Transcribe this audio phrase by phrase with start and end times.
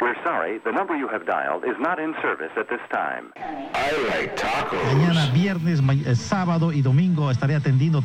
[0.00, 3.32] We're sorry, the number you have dialed is not in service at this time.
[3.36, 4.80] I like tacos.
[4.94, 8.00] Mañana, viernes, ma- eh, sábado y domingo estaré atendiendo.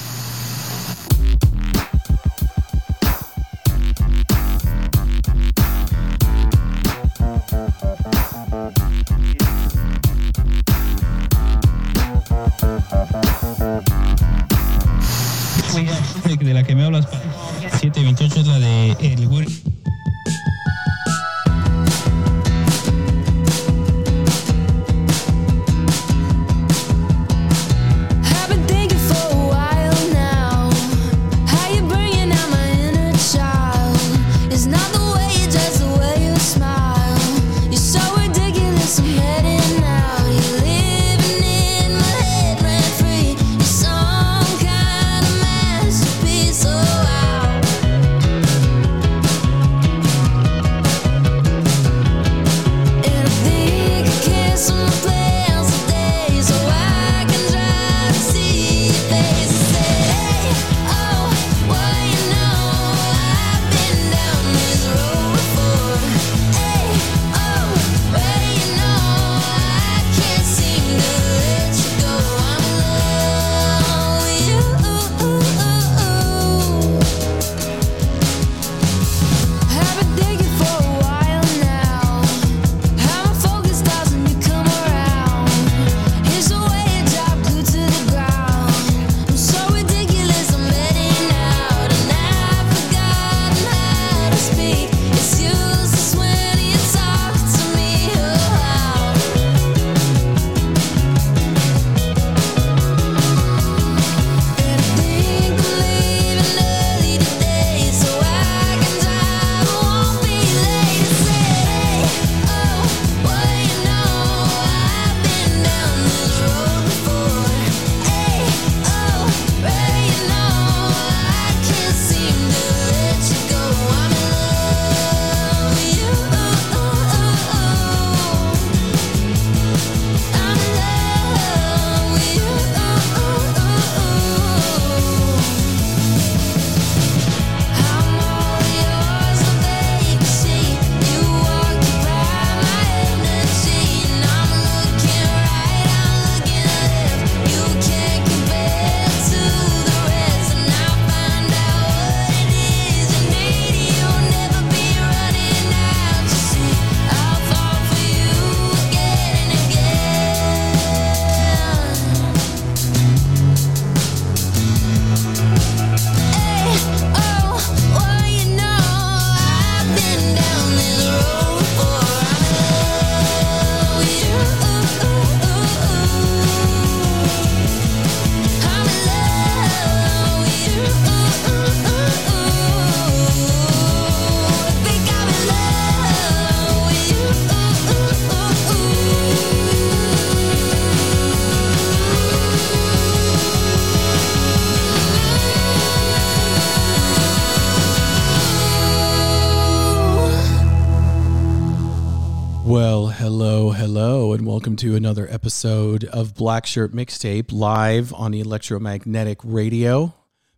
[202.73, 208.39] Well, hello, hello, and welcome to another episode of Black Shirt Mixtape live on the
[208.39, 210.15] Electromagnetic Radio.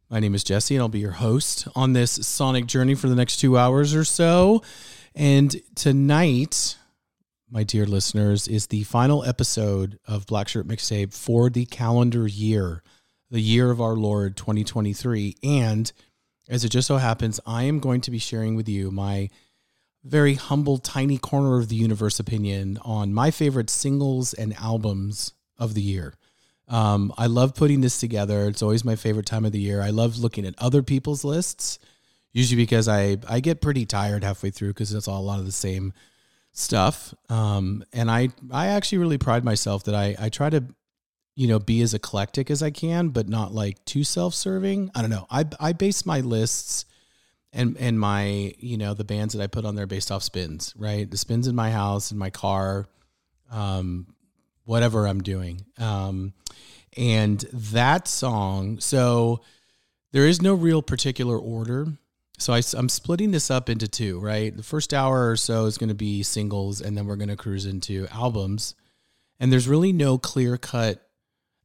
[0.09, 3.18] My name is Jesse, and I'll be your host on this sonic journey for the
[3.18, 4.64] next two hours or so.
[5.14, 6.78] And tonight,
[7.52, 12.82] my dear listeners, is the final episode of Black Shirt Mixtape for the calendar year,
[13.30, 15.36] the year of our Lord 2023.
[15.44, 15.92] And
[16.47, 19.30] as it just so happens, I am going to be sharing with you my
[20.05, 25.73] very humble, tiny corner of the universe opinion on my favorite singles and albums of
[25.73, 26.13] the year.
[26.67, 28.47] Um, I love putting this together.
[28.47, 29.81] It's always my favorite time of the year.
[29.81, 31.79] I love looking at other people's lists,
[32.34, 35.46] usually because I I get pretty tired halfway through because it's all a lot of
[35.46, 35.93] the same
[36.51, 37.13] stuff.
[37.29, 40.63] Um, and I I actually really pride myself that I I try to
[41.35, 44.91] you know be as eclectic as I can, but not like too self serving.
[44.96, 45.28] I don't know.
[45.29, 46.85] I I base my lists
[47.55, 50.73] and and my you know the bands that I put on there based off spins,
[50.78, 51.09] right?
[51.09, 52.85] The spins in my house, in my car,
[53.49, 54.13] um,
[54.66, 55.66] whatever I'm doing.
[55.79, 56.34] Um,
[56.97, 59.41] and that song, so
[60.11, 61.87] there is no real particular order.
[62.37, 64.55] So I, am splitting this up into two, right?
[64.55, 67.37] The first hour or so is going to be singles, and then we're going to
[67.37, 68.75] cruise into albums.
[69.40, 71.01] And there's really no clear cut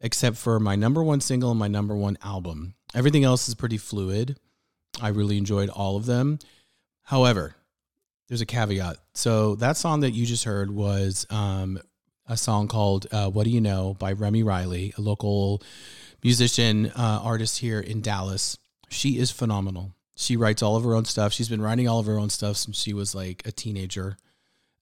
[0.00, 2.75] except for my number one single and my number one album.
[2.94, 4.38] Everything else is pretty fluid.
[5.00, 6.38] I really enjoyed all of them.
[7.02, 7.54] However,
[8.28, 8.96] there's a caveat.
[9.12, 11.81] So that song that you just heard was um,
[12.26, 15.62] a song called uh, "What Do You Know" by Remy Reilly, a local
[16.22, 18.56] musician uh, artist here in Dallas.
[18.88, 19.94] She is phenomenal.
[20.16, 21.32] She writes all of her own stuff.
[21.32, 24.16] She's been writing all of her own stuff since she was like a teenager.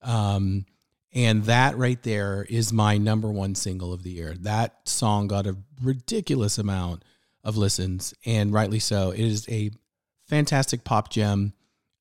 [0.02, 0.66] Um,
[1.12, 4.34] and that right there is my number one single of the year.
[4.40, 7.02] That song got a ridiculous amount
[7.44, 9.10] of listens, and rightly so.
[9.10, 9.70] It is a
[10.28, 11.52] fantastic pop gem.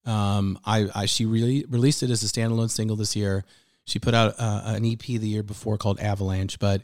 [0.06, 3.44] Um, I, I she really released it as a standalone single this year.
[3.86, 6.82] She put out uh, an EP the year before called Avalanche, but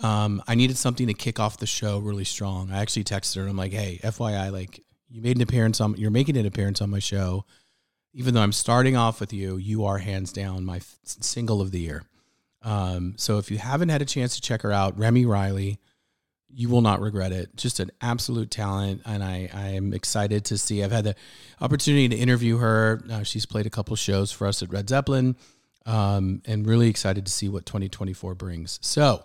[0.00, 2.70] um, I needed something to kick off the show really strong.
[2.70, 3.42] I actually texted her.
[3.42, 6.80] and I'm like, hey, FYI, like you made an appearance on, you're making an appearance
[6.80, 7.44] on my show.
[8.14, 11.70] Even though I'm starting off with you, you are hands down my f- single of
[11.70, 12.02] the year.
[12.62, 15.78] Um, so if you haven't had a chance to check her out, Remy Reilly,
[16.50, 17.54] you will not regret it.
[17.56, 20.82] Just an absolute talent, and I I am excited to see.
[20.82, 21.14] I've had the
[21.60, 23.02] opportunity to interview her.
[23.10, 25.36] Uh, she's played a couple shows for us at Red Zeppelin,
[25.86, 28.78] um, and really excited to see what 2024 brings.
[28.82, 29.24] So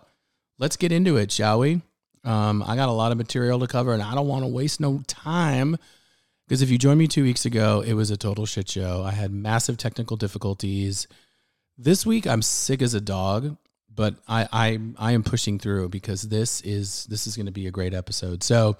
[0.57, 1.81] let's get into it, shall we?
[2.23, 4.79] Um, I got a lot of material to cover, and I don't want to waste
[4.79, 5.77] no time.
[6.47, 9.03] Because if you joined me two weeks ago, it was a total shit show.
[9.03, 11.07] I had massive technical difficulties.
[11.77, 13.57] This week, I'm sick as a dog,
[13.95, 17.67] but I I, I am pushing through because this is this is going to be
[17.67, 18.43] a great episode.
[18.43, 18.77] So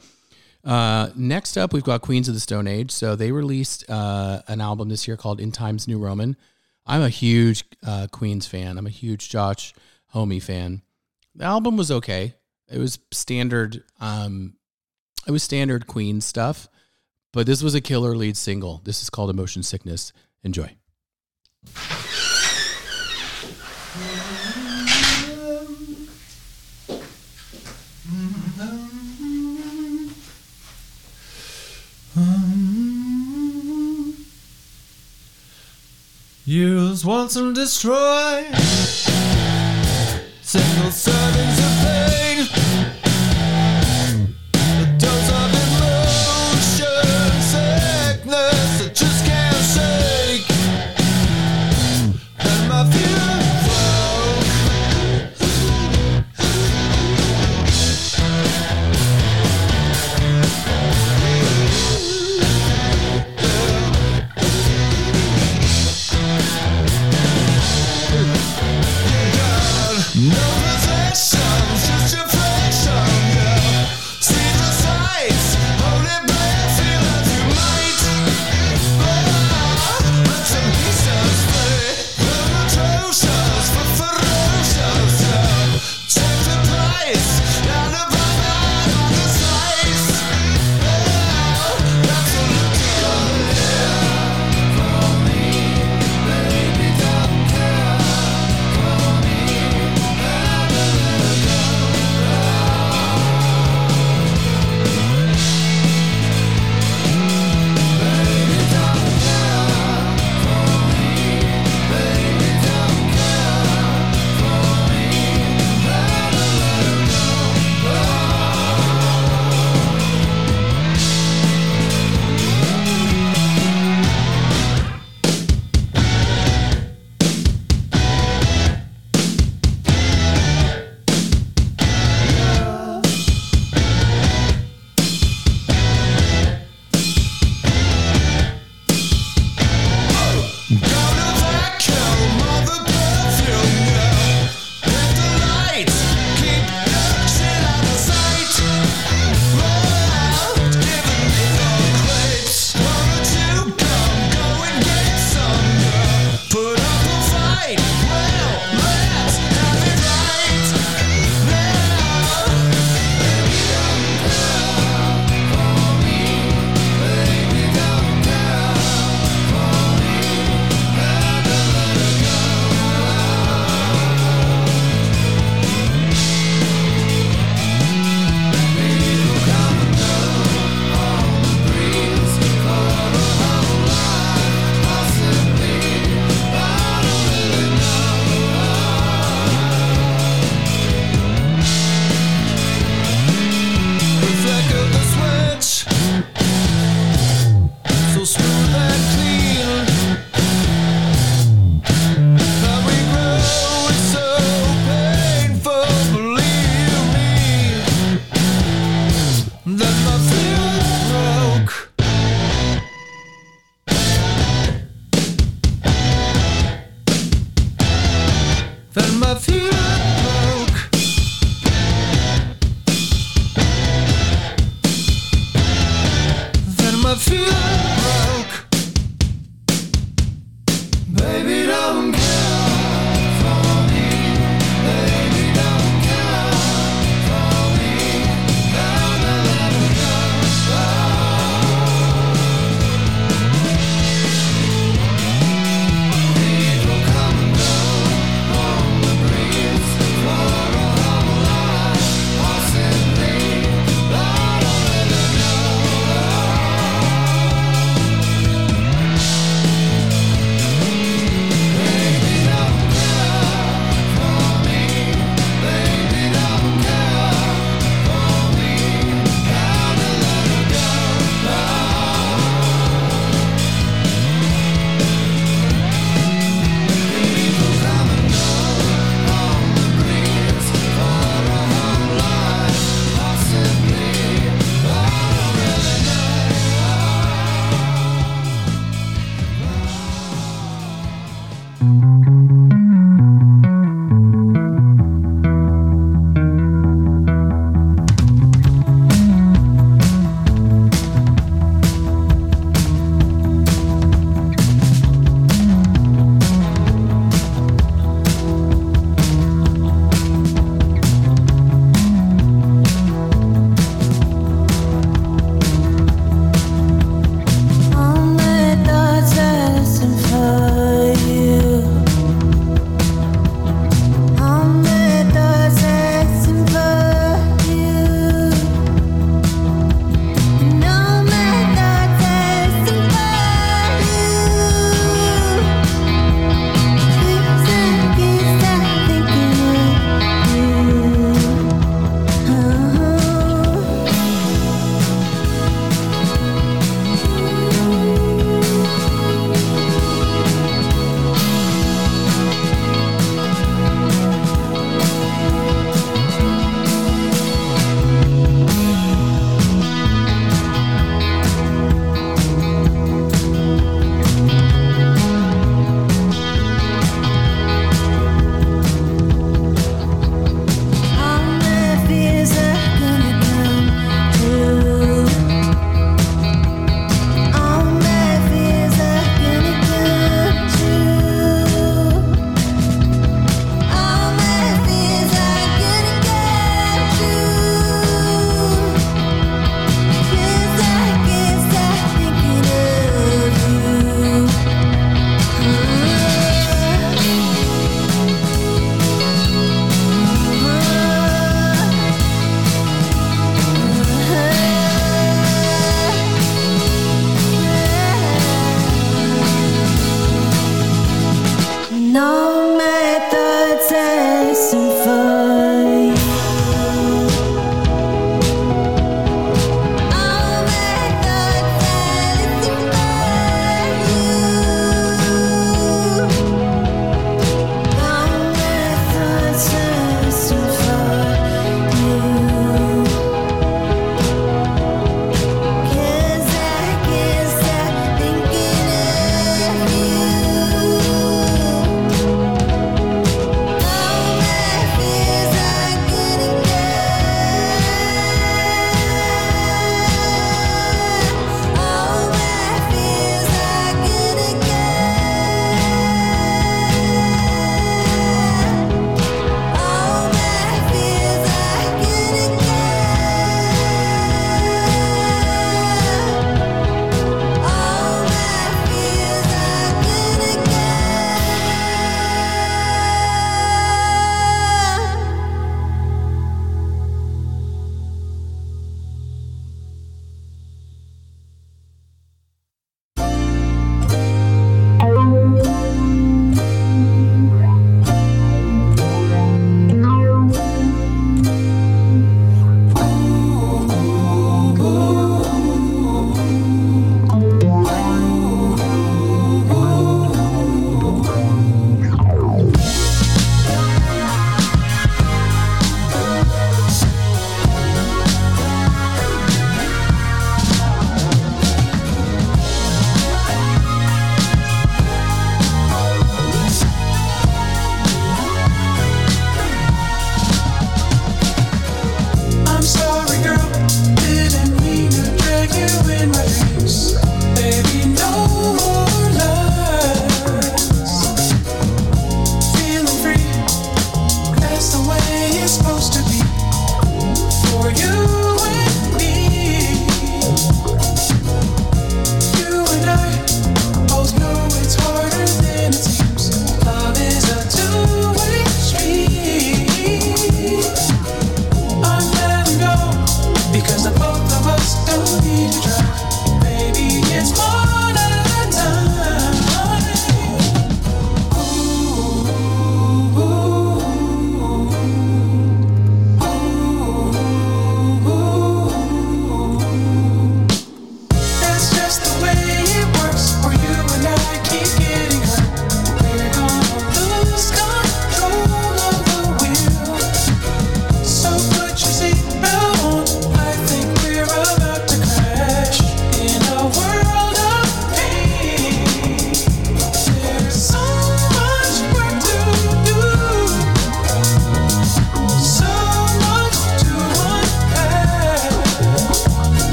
[0.64, 2.92] uh, next up, we've got Queens of the Stone Age.
[2.92, 6.38] So they released uh, an album this year called In Times New Roman.
[6.86, 8.78] I'm a huge uh, Queens fan.
[8.78, 9.74] I'm a huge Josh
[10.08, 10.82] Homme fan.
[11.36, 12.34] The album was okay.
[12.70, 13.84] It was standard.
[14.00, 14.56] Um,
[15.28, 16.68] it was standard Queen stuff,
[17.32, 18.82] but this was a killer lead single.
[18.84, 20.12] This is called Emotion Sickness.
[20.44, 20.76] Enjoy.
[36.46, 38.44] Use once and destroy.
[40.42, 41.63] Single servings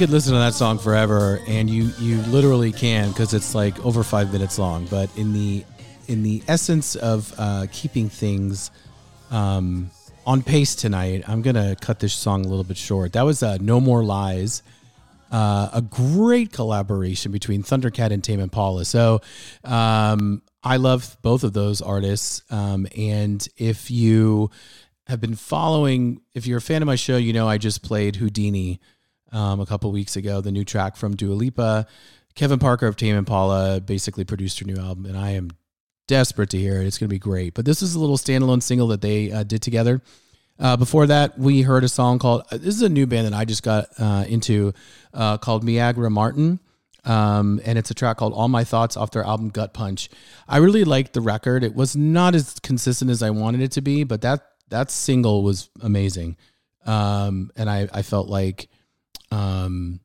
[0.00, 4.02] could listen to that song forever, and you you literally can because it's like over
[4.02, 4.86] five minutes long.
[4.86, 5.62] But in the
[6.08, 8.70] in the essence of uh, keeping things
[9.30, 9.90] um,
[10.24, 13.12] on pace tonight, I'm gonna cut this song a little bit short.
[13.12, 14.62] That was uh, "No More Lies,"
[15.30, 18.86] uh, a great collaboration between Thundercat and Tame Impala.
[18.86, 19.20] So
[19.64, 24.50] um, I love both of those artists, um, and if you
[25.08, 28.16] have been following, if you're a fan of my show, you know I just played
[28.16, 28.80] Houdini
[29.32, 31.86] um, a couple weeks ago, the new track from Dua Lipa.
[32.34, 35.50] Kevin Parker of Tame Impala basically produced her new album, and I am
[36.06, 36.86] desperate to hear it.
[36.86, 37.54] It's going to be great.
[37.54, 40.00] But this is a little standalone single that they uh, did together.
[40.58, 42.42] Uh, before that, we heard a song called.
[42.50, 44.72] uh, This is a new band that I just got uh, into
[45.14, 46.60] uh, called Meagre Martin.
[47.04, 50.10] Um, and it's a track called All My Thoughts off their album Gut Punch.
[50.46, 51.64] I really liked the record.
[51.64, 55.42] It was not as consistent as I wanted it to be, but that that single
[55.42, 56.36] was amazing.
[56.84, 58.68] Um, and I, I felt like
[59.30, 60.00] um,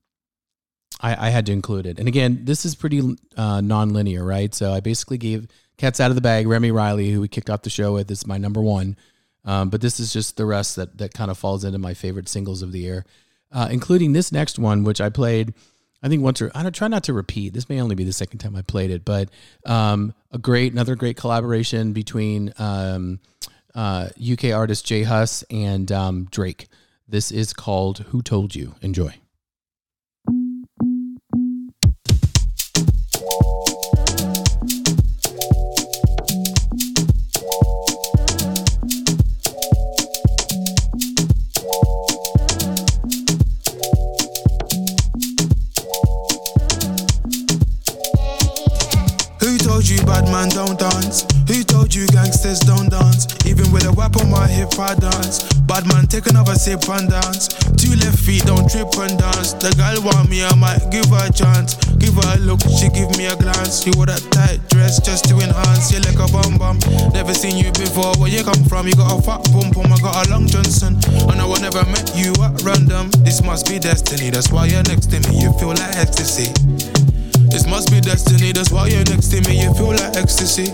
[1.00, 2.00] I, I had to include it.
[2.00, 4.54] And again, this is pretty uh, non-linear, right?
[4.54, 7.64] So I basically gave Cats Out of the Bag, Remy Reilly, who we kicked off
[7.64, 8.96] the show with, is my number one.
[9.44, 12.28] Um, but this is just the rest that that kind of falls into my favorite
[12.28, 13.06] singles of the year,
[13.52, 15.54] uh, including this next one, which I played.
[16.02, 17.54] I think once or I don't try not to repeat.
[17.54, 19.30] This may only be the second time I played it, but
[19.66, 23.20] um, a great, another great collaboration between um,
[23.74, 26.68] uh, UK artist J Hus and um, Drake.
[27.08, 29.20] This is called "Who Told You." Enjoy.
[53.45, 55.43] Even with a whip on my hip, I dance.
[55.69, 57.49] Bad man, take another sip and dance.
[57.80, 59.54] Two left feet, don't trip and dance.
[59.56, 61.80] The girl want me, I might give her a chance.
[61.95, 63.86] Give her a look, she give me a glance.
[63.86, 65.91] You wore that tight dress just to enhance.
[65.93, 66.78] You like a bum bum.
[67.15, 68.12] Never seen you before.
[68.19, 68.88] Where you come from?
[68.88, 69.93] You got a fat pum pum.
[69.93, 70.99] I got a long Johnson.
[71.32, 73.10] And I know never met you at random.
[73.23, 74.30] This must be destiny.
[74.30, 75.39] That's why you're next to me.
[75.39, 76.51] You feel like ecstasy.
[77.56, 80.73] This must be destiny, that's why you're next to me, you feel like ecstasy.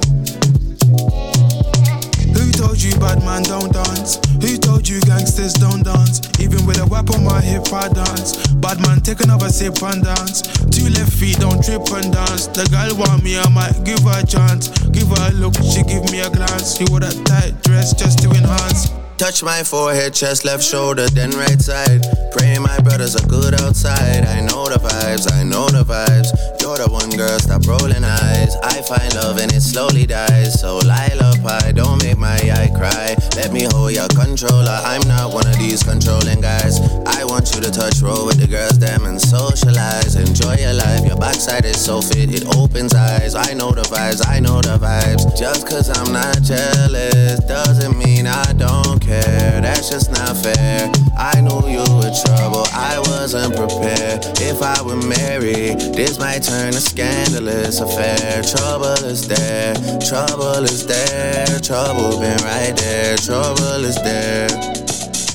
[2.52, 4.20] Who told you bad man don't dance?
[4.44, 6.20] Who told you gangsters don't dance?
[6.38, 8.46] Even with a whip on my hip, I dance.
[8.56, 10.42] Bad man, take another sip and dance.
[10.68, 12.48] Two left feet, don't trip and dance.
[12.48, 14.68] The girl want me, I might give her a chance.
[14.90, 16.76] Give her a look, she give me a glance.
[16.76, 19.01] She wore that tight dress just to enhance.
[19.22, 22.02] Touch my forehead, chest, left shoulder, then right side.
[22.32, 24.26] Pray my brothers are good outside.
[24.26, 26.34] I know the vibes, I know the vibes.
[26.60, 28.58] You're the one girl, stop rolling eyes.
[28.64, 30.60] I find love and it slowly dies.
[30.60, 33.14] So lullaby, don't make my eye cry.
[33.38, 34.82] Let me hold your controller.
[34.90, 36.82] I'm not one of these controlling guys.
[37.06, 40.16] I want you to touch roll with the girls, them and socialize.
[40.16, 41.06] Enjoy your life.
[41.06, 43.36] Your backside is so fit, it opens eyes.
[43.36, 45.38] I know the vibes, I know the vibes.
[45.38, 49.11] Just cause I'm not jealous doesn't mean I don't care.
[49.12, 50.91] That's just not fair.
[51.17, 54.26] I knew you were trouble, I wasn't prepared.
[54.39, 58.41] If I were married, this might turn a scandalous affair.
[58.43, 64.47] Trouble is there, trouble is there, trouble been right there, trouble is there.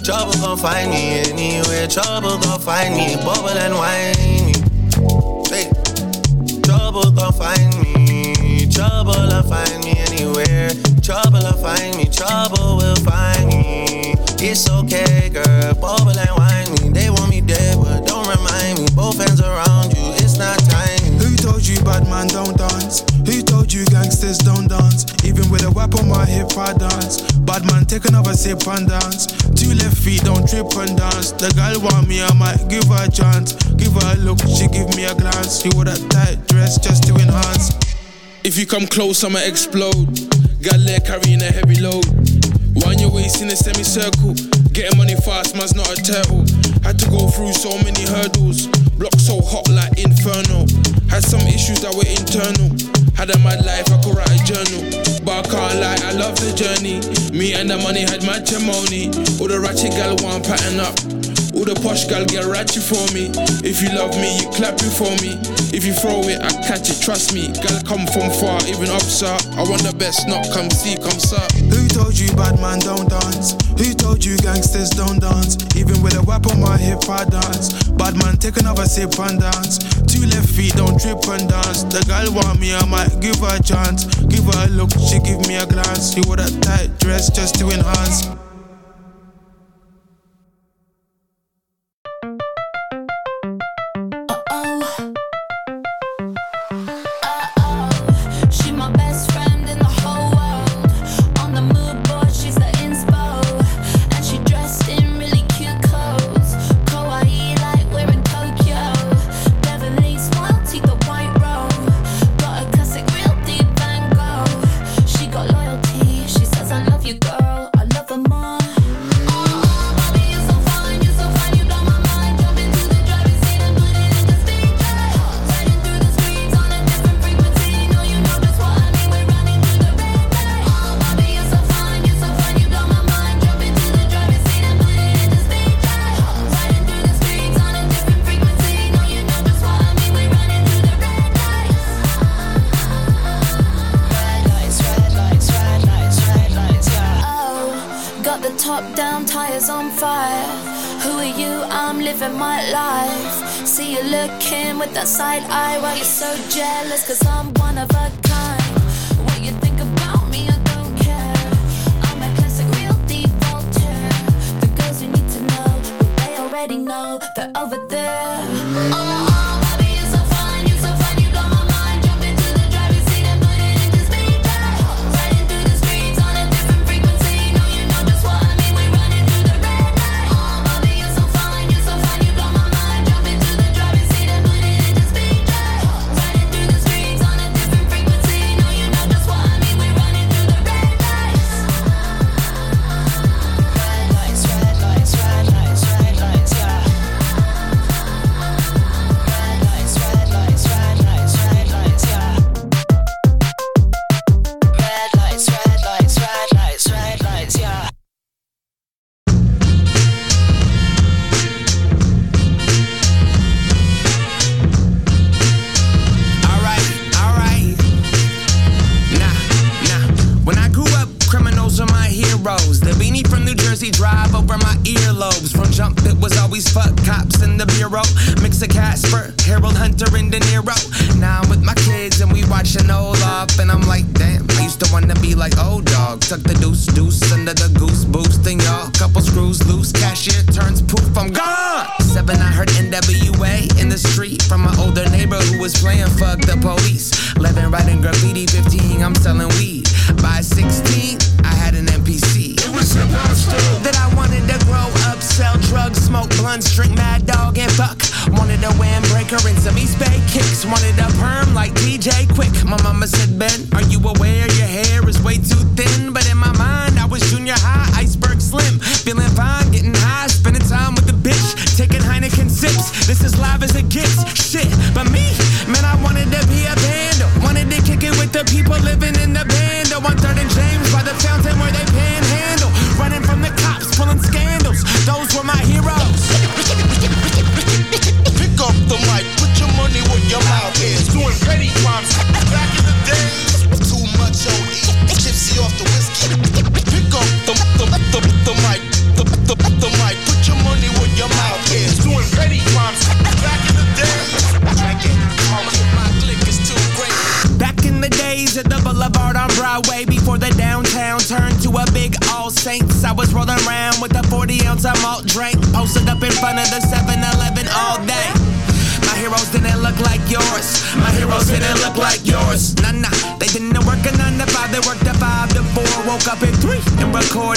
[0.02, 4.54] Trouble gon' find me anywhere, trouble gon' find me, bubble and whiny.
[5.50, 5.70] Hey.
[6.62, 10.05] Trouble gon' find me, trouble'll find me
[11.08, 11.22] anywhere.
[11.22, 14.14] Trouble'll find me, trouble will find me.
[14.38, 16.90] It's okay, girl, bubble and whine me.
[16.92, 18.86] They want me dead, but don't remind me.
[18.94, 21.18] Both hands around you, it's not time.
[21.18, 23.04] Who told you bad man don't dance?
[23.26, 25.06] Who told you gangsters don't dance?
[25.24, 27.22] Even with a whip on my hip, I dance.
[27.46, 29.26] Bad man, take another sip and dance.
[29.54, 31.32] Two left feet, don't trip and dance.
[31.32, 33.54] The girl want me, I might give her a chance.
[33.76, 35.62] Give her a look, she give me a glance.
[35.62, 37.95] She wore that tight dress just to enhance.
[38.46, 40.06] If you come close, I'ma explode.
[40.62, 42.06] Got leg carrying a heavy load.
[42.78, 44.38] Wind your waist in a semicircle.
[44.70, 46.46] Getting money fast, man's not a turtle.
[46.86, 48.70] Had to go through so many hurdles.
[49.02, 50.62] Block so hot like inferno.
[51.10, 52.70] Had some issues that were internal.
[53.18, 54.94] Had a mad life, I could write a journal.
[55.26, 57.02] But I can't lie, I love the journey.
[57.36, 59.10] Me and the money had matrimony.
[59.42, 60.94] All the ratchet gal want pattern up.
[61.56, 63.32] All the posh gal get ratchet for me.
[63.64, 65.40] If you love me, you clap it for me.
[65.72, 67.48] If you throw it, I catch it, trust me.
[67.48, 69.32] Gal come from far, even up, sir.
[69.56, 71.40] I want the best, not come see, come sir.
[71.72, 73.56] Who told you bad man don't dance?
[73.80, 75.56] Who told you gangsters don't dance?
[75.72, 77.72] Even with a whip on my hip, I dance.
[77.96, 79.80] Bad man, take another sip and dance.
[80.04, 81.88] Two left feet, don't trip and dance.
[81.88, 84.04] The girl want me, I might give her a chance.
[84.28, 86.12] Give her a look, she give me a glance.
[86.12, 88.28] She wore that tight dress just to enhance.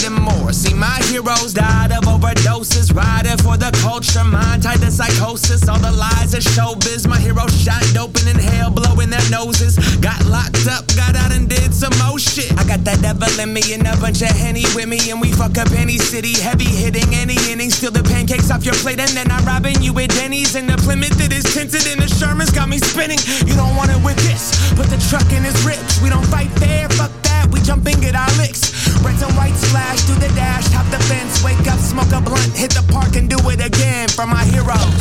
[0.08, 0.54] More.
[0.54, 2.96] See, my heroes died of overdoses.
[2.96, 5.68] Riding for the culture, mind tied to psychosis.
[5.68, 7.08] All the lies of showbiz.
[7.08, 9.76] My heroes shot dope and inhale, blowing their noses.
[10.00, 12.52] Got locked up, got out and did some more shit.
[12.56, 15.00] I got that devil in me and a bunch of henny with me.
[15.12, 17.70] And we fuck up any city, heavy hitting any inning.
[17.70, 20.56] Steal the pancakes off your plate and then I'm robbing you at Denny's.
[20.56, 23.20] And the Plymouth that is tinted and the Sherman's got me spinning.
[23.44, 24.56] You don't want it with this.
[24.80, 26.00] Put the truck in his ribs.
[26.00, 27.50] We don't fight fair, fuck that.
[27.52, 28.69] We jump and get our licks.
[29.04, 32.52] Reds and white splash through the dash, hop the fence, wake up, smoke a blunt,
[32.52, 34.92] hit the park and do it again for my heroes.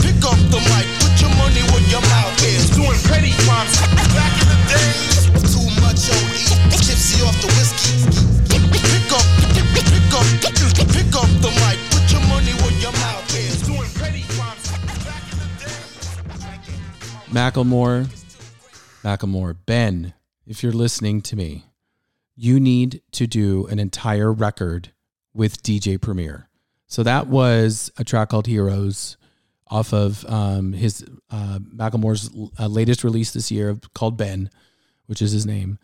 [0.00, 2.72] pick up the mic, put your money where your mouth is.
[2.72, 3.76] Doing petty crimes
[4.16, 5.28] back in the days.
[5.52, 8.00] Too much OE, gypsy off the whiskey.
[8.48, 10.24] Pick up, pick up,
[10.88, 13.60] pick up the mic, put your money where your mouth is.
[13.60, 14.72] Doing petty crimes
[15.04, 16.08] back in the days.
[17.28, 18.08] Macklemore,
[19.04, 20.14] Macklemore, Ben,
[20.46, 21.66] if you're listening to me,
[22.36, 24.92] you need to do an entire record
[25.32, 26.48] with DJ Premier.
[26.86, 29.16] So that was a track called Heroes
[29.68, 34.50] off of um, his uh, Macklemore's uh, latest release this year called Ben,
[35.06, 35.78] which is his name.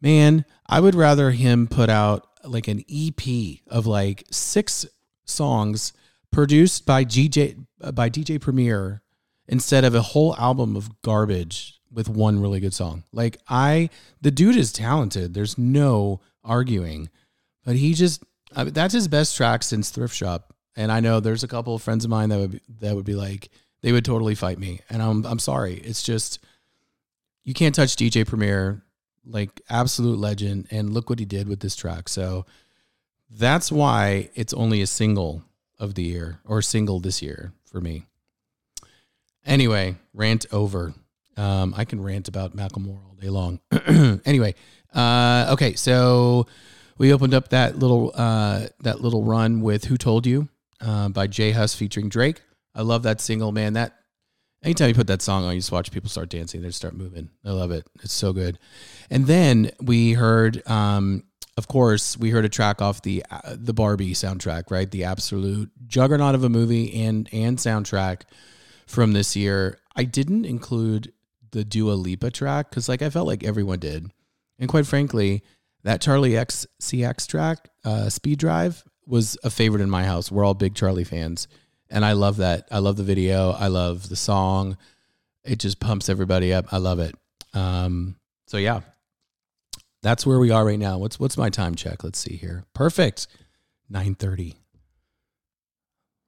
[0.00, 4.86] Man, I would rather him put out like an EP of like six
[5.24, 5.92] songs
[6.30, 9.02] produced by DJ by DJ Premier
[9.48, 13.04] instead of a whole album of garbage with one really good song.
[13.12, 15.34] Like I, the dude is talented.
[15.34, 17.10] There's no arguing,
[17.64, 18.22] but he just
[18.54, 20.54] I mean, that's his best track since Thrift Shop.
[20.76, 23.04] And I know there's a couple of friends of mine that would be, that would
[23.04, 23.50] be like
[23.82, 25.74] they would totally fight me, and I'm I'm sorry.
[25.74, 26.38] It's just
[27.44, 28.82] you can't touch DJ Premier,
[29.26, 30.68] like absolute legend.
[30.70, 32.08] And look what he did with this track.
[32.08, 32.46] So
[33.30, 35.42] that's why it's only a single
[35.78, 38.04] of the year or single this year for me.
[39.44, 40.94] Anyway, rant over.
[41.36, 43.60] Um, I can rant about Macklemore all day long.
[44.24, 44.54] anyway,
[44.94, 46.46] uh, okay, so
[46.98, 50.48] we opened up that little uh, that little run with "Who Told You."
[50.82, 52.42] uh, by J Hus featuring Drake.
[52.74, 53.74] I love that single, man.
[53.74, 53.94] That
[54.62, 57.30] anytime you put that song on, you just watch people start dancing, they start moving.
[57.44, 57.86] I love it.
[58.02, 58.58] It's so good.
[59.10, 61.24] And then we heard, um,
[61.56, 64.90] of course, we heard a track off the uh, the Barbie soundtrack, right?
[64.90, 68.22] The absolute juggernaut of a movie and and soundtrack
[68.86, 69.78] from this year.
[69.94, 71.12] I didn't include
[71.52, 74.10] the Dua Lipa track because, like, I felt like everyone did,
[74.58, 75.42] and quite frankly,
[75.84, 80.30] that Charlie X CX track, uh, Speed Drive, was a favorite in my house.
[80.30, 81.48] We're all big Charlie fans,
[81.90, 82.68] and I love that.
[82.70, 83.50] I love the video.
[83.50, 84.76] I love the song.
[85.44, 86.72] It just pumps everybody up.
[86.72, 87.14] I love it.
[87.54, 88.80] Um, so yeah,
[90.02, 90.98] that's where we are right now.
[90.98, 92.04] What's what's my time check?
[92.04, 92.64] Let's see here.
[92.74, 93.26] Perfect.
[93.92, 94.56] 9:30.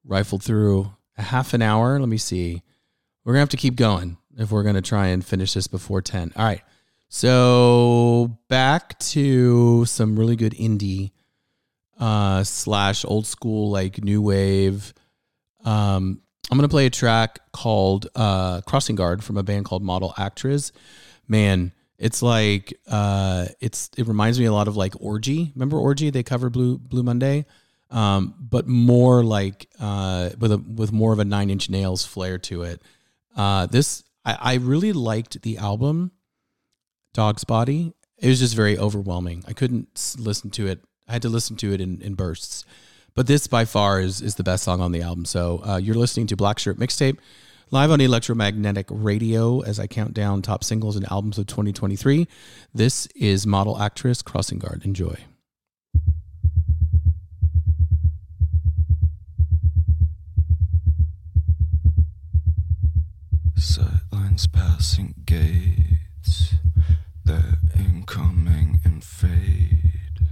[0.04, 1.98] Rifled through a half an hour.
[1.98, 2.62] Let me see.
[3.24, 5.66] We're going to have to keep going if we're going to try and finish this
[5.66, 6.32] before 10.
[6.36, 6.62] All right.
[7.08, 11.12] So, back to some really good indie
[12.00, 14.92] uh slash old school like new wave
[15.64, 16.20] um
[16.50, 20.72] I'm going to play a track called uh Crossing Guard from a band called Model/Actriz.
[21.26, 25.52] Man, it's like uh it's it reminds me a lot of like Orgy.
[25.54, 26.10] Remember Orgy?
[26.10, 27.46] They cover Blue Blue Monday.
[27.90, 32.38] Um but more like uh with a with more of a 9 inch nails flair
[32.38, 32.82] to it.
[33.34, 36.12] Uh this I I really liked the album
[37.14, 37.92] Dogsbody.
[38.18, 39.44] It was just very overwhelming.
[39.46, 40.84] I couldn't listen to it.
[41.08, 42.64] I had to listen to it in, in bursts.
[43.14, 45.24] But this by far is is the best song on the album.
[45.24, 47.18] So uh, you're listening to Black Shirt Mixtape
[47.70, 52.28] live on Electromagnetic Radio as I count down top singles and albums of 2023.
[52.74, 54.84] This is Model/Actriz Crossing Guard.
[54.84, 55.16] Enjoy.
[64.34, 66.54] Passing gates,
[67.24, 70.26] they're incoming and fade.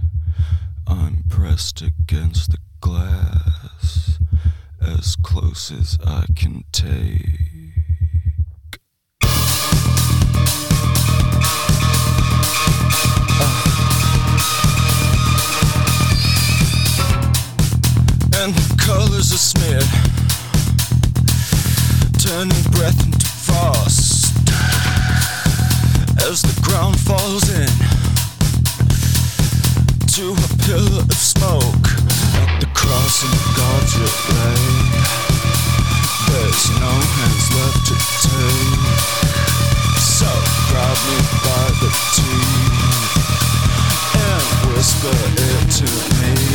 [0.85, 4.19] I'm pressed against the glass,
[4.81, 7.39] as close as I can take.
[9.23, 9.63] Ah.
[18.35, 19.87] And the colors are smeared
[22.19, 23.22] turning breath into
[23.53, 24.33] frost
[26.25, 27.69] as the ground falls in
[30.07, 31.87] to a pillar of smoke
[32.41, 34.61] at the cross crossing guards relay.
[36.29, 38.85] There's no hands left to take,
[39.99, 40.31] so
[40.69, 43.13] grab me by the teeth
[44.31, 45.89] and whisper it to
[46.21, 46.52] me.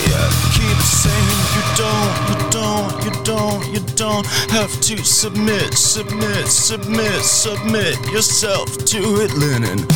[0.00, 7.22] Keep saying you don't, you don't, you don't, you don't have to submit, submit, submit,
[7.22, 9.32] submit yourself to it.
[9.34, 9.86] Linen,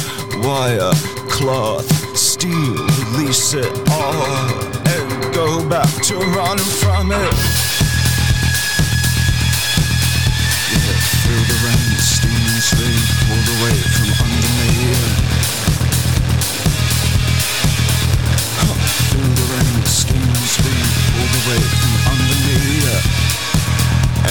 [0.42, 0.92] wire,
[1.30, 2.74] cloth, steel,
[3.14, 7.34] release it all and go back to running from it.
[10.70, 14.53] Yeah, feel the rain, steam and sleep pulled away from under
[21.46, 22.64] away from under me.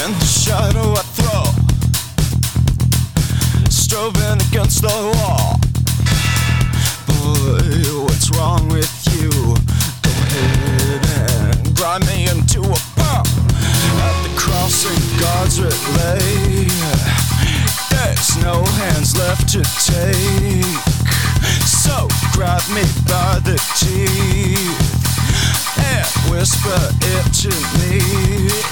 [0.01, 1.45] And the shadow I throw,
[3.69, 5.59] strobing against the wall.
[7.07, 9.29] Boy, what's wrong with you?
[10.01, 13.27] Go ahead and grind me into a pump
[14.07, 16.65] at the crossing guards relay.
[17.91, 20.65] There's no hands left to take.
[21.67, 24.93] So grab me by the teeth
[26.29, 27.99] whisper it to me.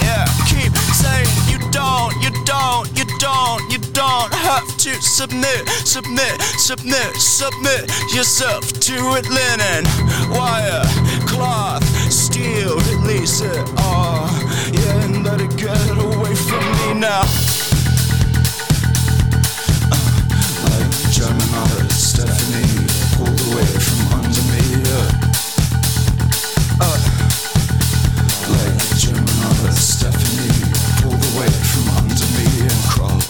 [0.02, 6.42] Yeah, keep saying you don't, you don't, you don't, you don't have to submit, submit,
[6.58, 9.30] submit, submit yourself to it.
[9.30, 9.86] Linen,
[10.32, 10.84] wire,
[11.28, 14.28] cloth, steel, release it all.
[14.72, 17.24] Yeah, and let it get away from me now.
[19.92, 20.12] Uh,
[20.70, 22.91] like German Stephanie
[32.90, 33.21] cross.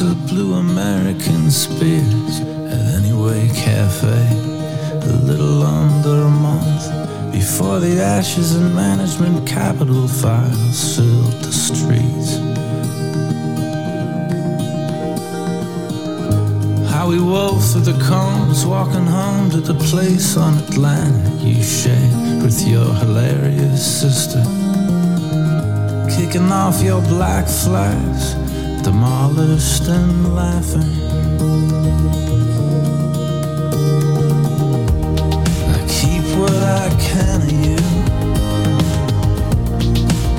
[0.00, 8.54] Of blue American Spirits at Anyway Cafe a little under a month before the ashes
[8.54, 12.36] and management capital files filled the streets.
[16.92, 22.42] How we wove through the cones, walking home to the place on Atlantic you shared
[22.44, 24.44] with your hilarious sister.
[26.08, 28.37] Kicking off your black flags,
[28.90, 30.94] demolished and laughing.
[35.76, 37.82] I keep what I can of you.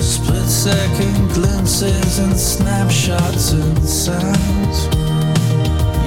[0.01, 4.77] Split second glimpses and snapshots and sounds.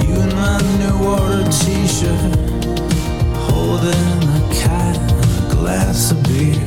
[0.03, 2.35] You in my new order t shirt,
[3.51, 6.59] holding a cat and a glass of beer.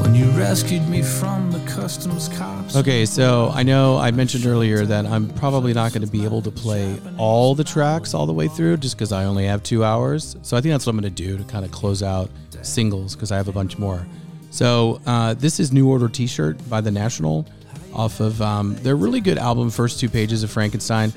[0.00, 2.57] When you rescued me from the customs cops.
[2.76, 6.42] Okay, so I know I mentioned earlier that I'm probably not going to be able
[6.42, 9.84] to play all the tracks all the way through just because I only have two
[9.84, 10.36] hours.
[10.42, 13.14] So I think that's what I'm going to do to kind of close out singles
[13.14, 14.06] because I have a bunch more.
[14.50, 17.46] So uh, this is New Order T-shirt by The National
[17.94, 21.12] off of um, their really good album, First Two Pages of Frankenstein.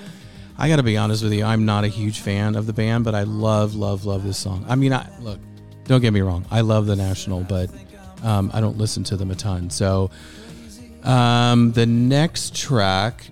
[0.57, 3.03] I got to be honest with you, I'm not a huge fan of the band,
[3.03, 4.65] but I love, love, love this song.
[4.69, 5.39] I mean, I look,
[5.83, 7.69] don't get me wrong, I love The National, but
[8.23, 9.69] um, I don't listen to them a ton.
[9.69, 10.11] So
[11.03, 13.27] um, the next track,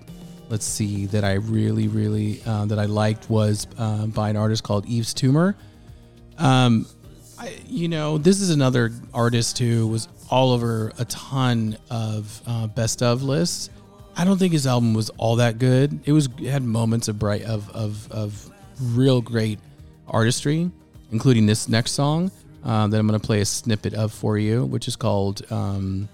[0.48, 4.62] let's see, that I really, really uh, that I liked was uh, by an artist
[4.64, 5.56] called Yves Tumor.
[6.38, 6.86] Um,
[7.38, 12.66] I, you know, this is another artist who was all over a ton of uh,
[12.68, 13.70] best of lists.
[14.16, 16.00] I don't think his album was all that good.
[16.04, 18.50] It was it had moments of bright of of of
[18.80, 19.58] real great
[20.08, 20.70] artistry,
[21.12, 22.30] including this next song
[22.64, 26.08] uh, that I'm going to play a snippet of for you, which is called um,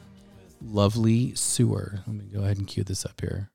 [0.60, 3.50] "Lovely Sewer." Let me go ahead and cue this up here.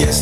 [0.00, 0.12] You're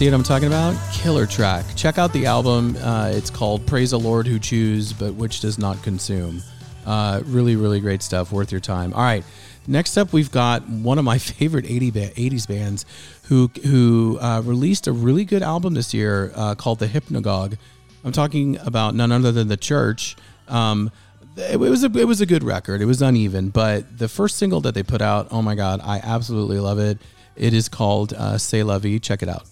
[0.00, 0.74] see what I'm talking about?
[0.94, 1.66] Killer track.
[1.76, 2.74] Check out the album.
[2.80, 6.42] Uh, it's called "Praise the Lord Who Chews, but which does not consume."
[6.86, 8.32] Uh, really, really great stuff.
[8.32, 8.94] Worth your time.
[8.94, 9.22] All right,
[9.66, 12.86] next up we've got one of my favorite 80 ba- 80s bands
[13.24, 17.58] who who uh, released a really good album this year uh, called The Hypnagogue.
[18.02, 20.16] I'm talking about none other than The Church.
[20.48, 20.90] Um,
[21.36, 22.80] it was a it was a good record.
[22.80, 25.98] It was uneven, but the first single that they put out, oh my god, I
[25.98, 26.96] absolutely love it.
[27.36, 29.44] It is called uh, "C'est La Vie." Check it out.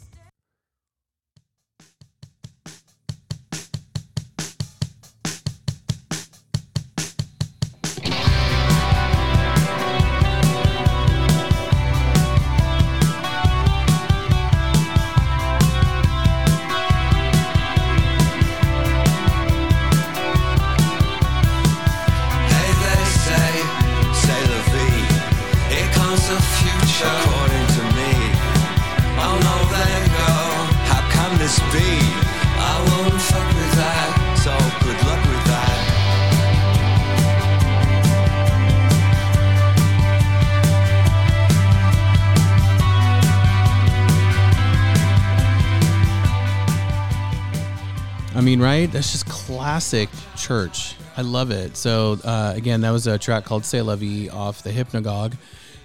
[49.79, 50.97] Classic church.
[51.17, 51.77] I love it.
[51.77, 55.37] So, uh, again, that was a track called "Say Vie off the Hypnagogue.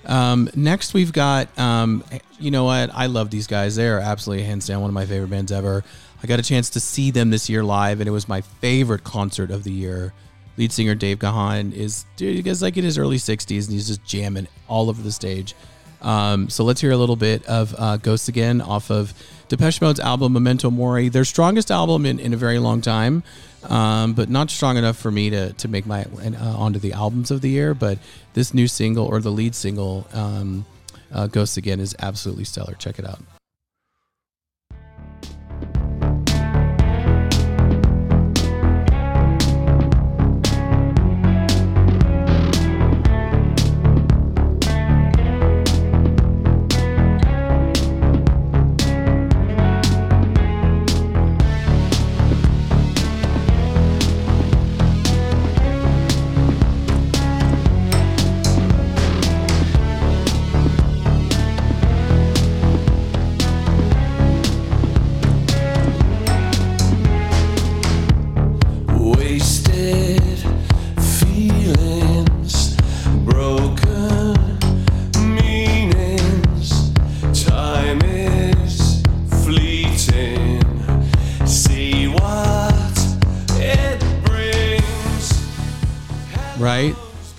[0.07, 2.03] Um, next, we've got, um,
[2.39, 2.89] you know what?
[2.91, 3.75] I love these guys.
[3.75, 5.83] They are absolutely hands down one of my favorite bands ever.
[6.23, 9.03] I got a chance to see them this year live, and it was my favorite
[9.03, 10.11] concert of the year.
[10.57, 13.87] Lead singer Dave Gahan is, dude, he gets like in his early 60s, and he's
[13.87, 15.53] just jamming all over the stage.
[16.01, 19.13] Um, so let's hear a little bit of uh, Ghosts Again off of
[19.49, 23.21] Depeche Mode's album Memento Mori, their strongest album in, in a very long time,
[23.69, 27.31] um, but not strong enough for me to, to make my uh, onto the albums
[27.31, 27.73] of the year.
[27.73, 27.99] But
[28.33, 30.65] this new single or the lead single, um,
[31.11, 32.73] uh, Ghosts Again, is absolutely stellar.
[32.73, 33.19] Check it out.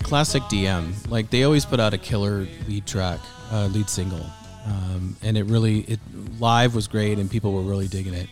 [0.03, 0.93] Classic DM.
[1.11, 3.20] Like they always put out a killer lead track,
[3.51, 4.27] uh, lead single,
[4.66, 5.99] um, and it really it
[6.39, 8.29] live was great, and people were really digging it.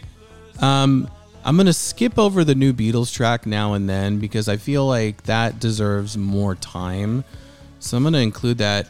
[0.60, 1.08] Um,
[1.44, 5.22] I'm gonna skip over the new Beatles track now and then because I feel like
[5.22, 7.24] that deserves more time.
[7.78, 8.86] So I'm gonna include that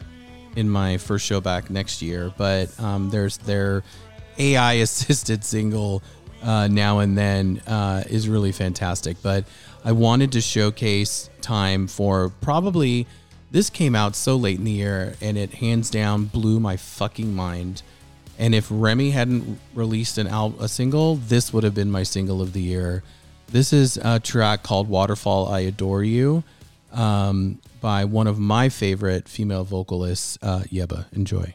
[0.57, 2.33] in my first show back next year.
[2.37, 3.81] But um, there's their
[4.37, 6.03] AI assisted single
[6.43, 9.15] uh, now and then uh, is really fantastic.
[9.23, 9.45] But
[9.85, 13.05] I wanted to showcase time for probably
[13.51, 17.35] this came out so late in the year and it hands down blew my fucking
[17.35, 17.83] mind.
[18.39, 22.41] And if Remy hadn't released an al- a single, this would have been my single
[22.41, 23.03] of the year.
[23.49, 26.43] This is a track called Waterfall I Adore You
[26.91, 31.13] um, by one of my favorite female vocalists, uh, YEBBA.
[31.13, 31.53] Enjoy.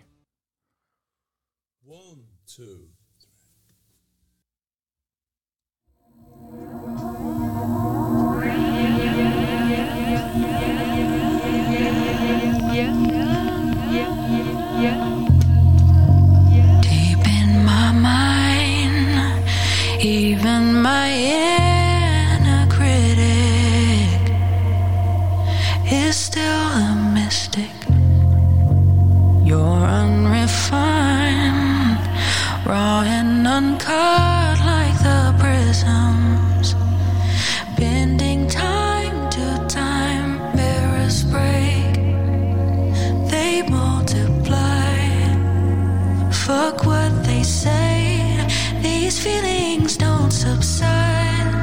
[20.01, 24.21] Even my inner critic
[25.91, 27.71] is still a mystic.
[29.45, 31.19] You're unrefined,
[32.65, 36.28] raw and uncut like the prisms,
[50.49, 51.55] subside.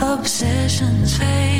[0.00, 1.53] Obsessions fade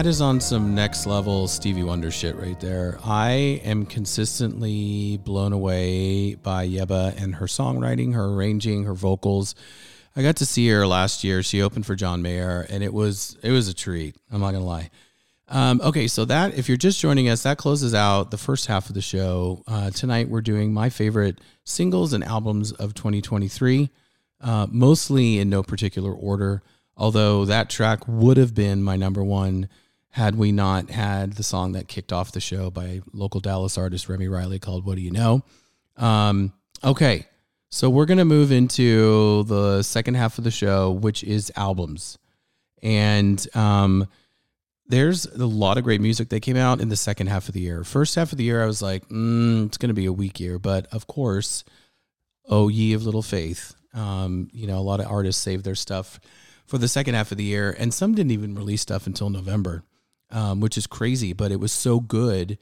[0.00, 2.98] that is on some next level Stevie Wonder shit right there.
[3.04, 9.54] I am consistently blown away by YEBBA and her songwriting, her arranging, her vocals.
[10.16, 11.42] I got to see her last year.
[11.42, 14.16] She opened for John Mayer, and it was it was a treat.
[14.32, 14.88] I'm not gonna lie.
[15.48, 18.88] Um, okay, so that if you're just joining us, that closes out the first half
[18.88, 19.62] of the show.
[19.68, 23.90] Uh, tonight we're doing my favorite singles and albums of 2023,
[24.40, 26.62] uh, mostly in no particular order.
[26.96, 29.68] Although that track would have been my number one
[30.10, 34.08] had we not had the song that kicked off the show by local Dallas artist
[34.08, 35.42] Remy Reilly called What Do You Know?
[35.96, 36.52] Um,
[36.82, 37.26] okay,
[37.68, 42.18] so we're going to move into the second half of the show, which is albums.
[42.82, 44.08] And um,
[44.86, 47.60] there's a lot of great music that came out in the second half of the
[47.60, 47.84] year.
[47.84, 50.40] First half of the year, I was like, mm, it's going to be a weak
[50.40, 50.58] year.
[50.58, 51.62] But of course,
[52.48, 53.74] oh, ye of little faith.
[53.94, 56.18] Um, you know, a lot of artists saved their stuff
[56.66, 59.82] for the second half of the year, and some didn't even release stuff until November,
[60.30, 61.32] um, which is crazy.
[61.32, 62.58] But it was so good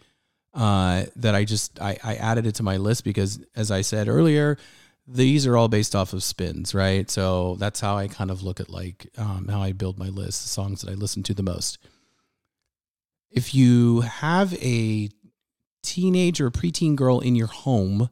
[0.54, 4.08] uh, that I just I, I added it to my list because, as I said
[4.08, 4.58] earlier,
[5.06, 7.10] these are all based off of spins, right?
[7.10, 10.42] So that's how I kind of look at like um, how I build my list,
[10.42, 11.78] the songs that I listen to the most.
[13.30, 15.10] If you have a
[15.82, 18.10] teenage or preteen girl in your home,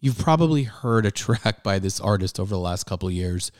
[0.00, 3.52] you've probably heard a track by this artist over the last couple of years.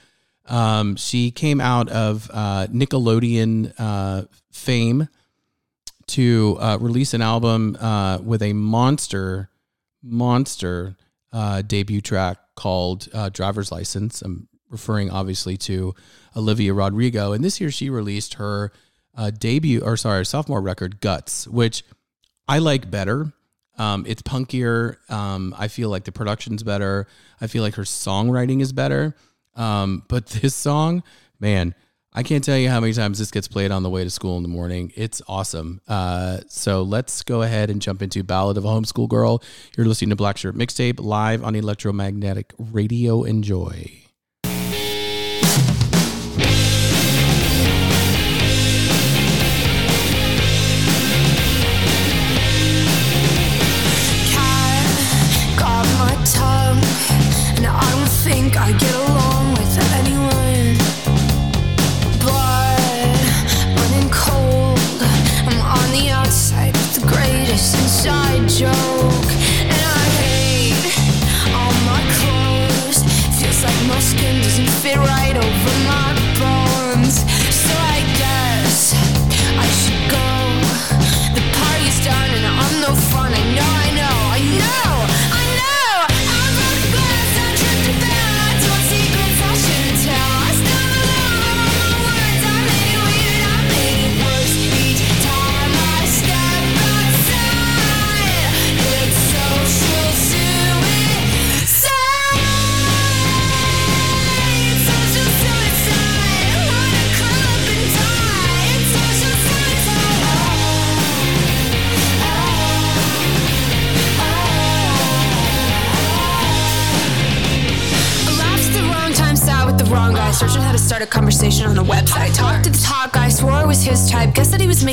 [0.46, 5.08] Um, she came out of uh, Nickelodeon uh, fame
[6.08, 9.50] to uh, release an album uh, with a monster,
[10.02, 10.96] monster
[11.32, 14.22] uh, debut track called uh, Driver's License.
[14.22, 15.94] I'm referring obviously to
[16.36, 17.32] Olivia Rodrigo.
[17.32, 18.72] And this year she released her
[19.16, 21.82] uh, debut, or sorry, sophomore record, Guts, which
[22.46, 23.32] I like better.
[23.76, 24.96] Um, it's punkier.
[25.10, 27.06] Um, I feel like the production's better.
[27.40, 29.14] I feel like her songwriting is better.
[29.54, 31.02] Um, but this song,
[31.40, 31.74] man,
[32.12, 34.36] I can't tell you how many times this gets played on the way to school
[34.36, 34.92] in the morning.
[34.96, 35.80] It's awesome.
[35.86, 39.42] Uh, so let's go ahead and jump into Ballad of a Homeschool Girl.
[39.76, 43.22] You're listening to Black Shirt Mixtape live on Electromagnetic Radio.
[43.22, 44.02] Enjoy.
[58.60, 59.07] I get along
[74.88, 75.17] doesn't right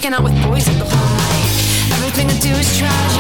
[0.06, 1.94] making out with boys at the whole night.
[1.94, 3.15] Everything I do is tragic.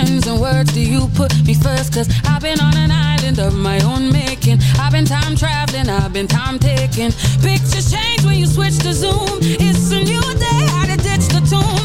[0.00, 1.92] actions and words do you put me first?
[1.92, 4.58] Cause I've been on an island of my own making.
[4.78, 7.12] I've been time traveling, I've been time taking.
[7.42, 9.38] Pictures change when you switch to Zoom.
[9.42, 11.79] It's a new day, how to ditch the tomb.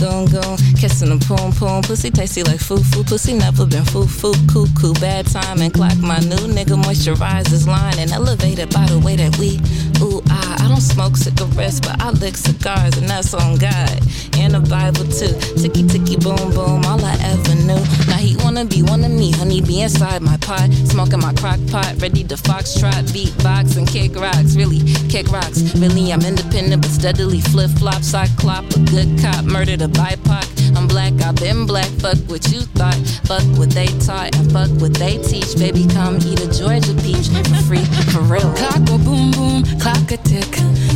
[0.00, 0.56] Lagoon goon.
[0.76, 1.82] Kissing the poom poom.
[1.82, 3.04] Pussy tasty like foo foo.
[3.04, 4.34] Pussy never been foo foo.
[4.46, 4.94] Cuckoo.
[4.94, 5.96] Bad time and clock.
[5.98, 9.58] My new nigga moisturizes line and elevated by the way that we.
[10.00, 10.56] Ooh, ah.
[10.66, 14.00] I don't smoke cigarettes, but I lick cigars and that's on God.
[14.38, 15.32] And the Bible too.
[15.60, 16.84] Ticky ticky boom boom.
[16.84, 17.80] All I ever knew.
[18.10, 19.30] Now he wanna be one of me.
[19.32, 20.70] Honey be inside my pot.
[20.90, 21.94] Smoking my crock pot.
[22.02, 23.08] Ready to foxtrot.
[23.14, 24.56] Beatbox and kick rocks.
[24.56, 25.62] Really kick rocks.
[25.76, 28.02] Really I'm independent but steadily flip flop.
[28.02, 28.64] Cyclop.
[28.74, 29.44] A good cop.
[29.44, 30.65] Murdered a BIPOC.
[30.76, 31.14] I'm black.
[31.22, 31.88] I've been black.
[32.04, 32.94] Fuck what you thought.
[33.24, 35.56] Fuck what they taught and fuck what they teach.
[35.56, 37.84] Baby come eat a Georgia peach for free.
[38.12, 38.52] For real.
[38.54, 40.52] Clock a boom boom, clock a tick.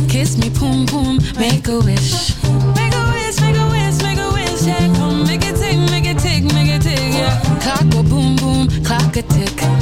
[0.07, 2.37] Kiss me, boom boom, make a wish.
[2.77, 4.61] Make a wish, make a wish, make a wish.
[4.63, 7.13] Yeah, come make it tick, make it tick, make it tick.
[7.13, 7.41] Yeah.
[7.61, 9.80] Clock a boom boom, clock a tick.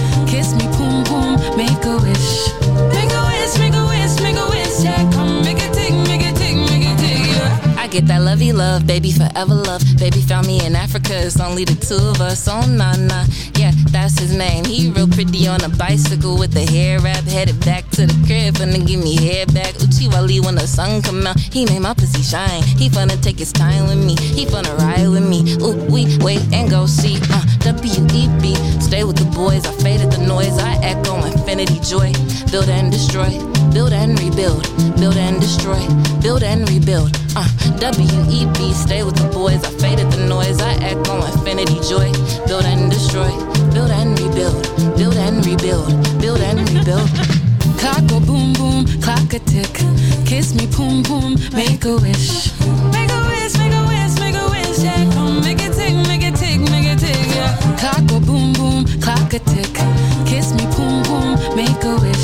[8.19, 9.81] That lovey love, baby forever love.
[9.97, 12.49] Baby found me in Africa, it's only the two of us.
[12.49, 13.23] Oh nah nah,
[13.55, 14.65] yeah, that's his name.
[14.65, 18.55] He real pretty on a bicycle with the hair wrap, headed back to the crib,
[18.55, 19.73] finna give me hair back.
[19.75, 22.61] Uchi Uchiwali when the sun come out, he made my pussy shine.
[22.63, 25.55] He finna take his time with me, he finna ride with me.
[25.63, 27.17] Ooh, we wait and go see.
[27.31, 29.65] Uh, W-E-B, stay with the boys.
[29.65, 32.11] I faded the noise, I echo infinity joy.
[32.51, 33.31] Build and destroy,
[33.73, 34.63] build and rebuild,
[34.99, 35.79] build and destroy,
[36.21, 37.11] build and rebuild.
[37.35, 37.47] Uh,
[37.79, 39.63] W-E-B, stay with the boys.
[39.63, 42.11] I faded the noise, I echo infinity joy.
[42.47, 43.29] Build and destroy,
[43.73, 44.61] build and rebuild,
[44.97, 45.89] build and rebuild,
[46.21, 47.09] build and rebuild.
[47.79, 49.73] Clock a boom boom, clock a tick.
[50.25, 52.51] Kiss me, boom boom, make a wish.
[52.91, 54.79] Make a wish, make a wish, make a wish.
[54.83, 57.25] Yeah, come make it tick, make it tick, make it tick.
[57.35, 57.55] Yeah.
[57.79, 59.73] Clock a boom boom, clock a tick.
[60.27, 62.18] Kiss me, boom boom, make a wish.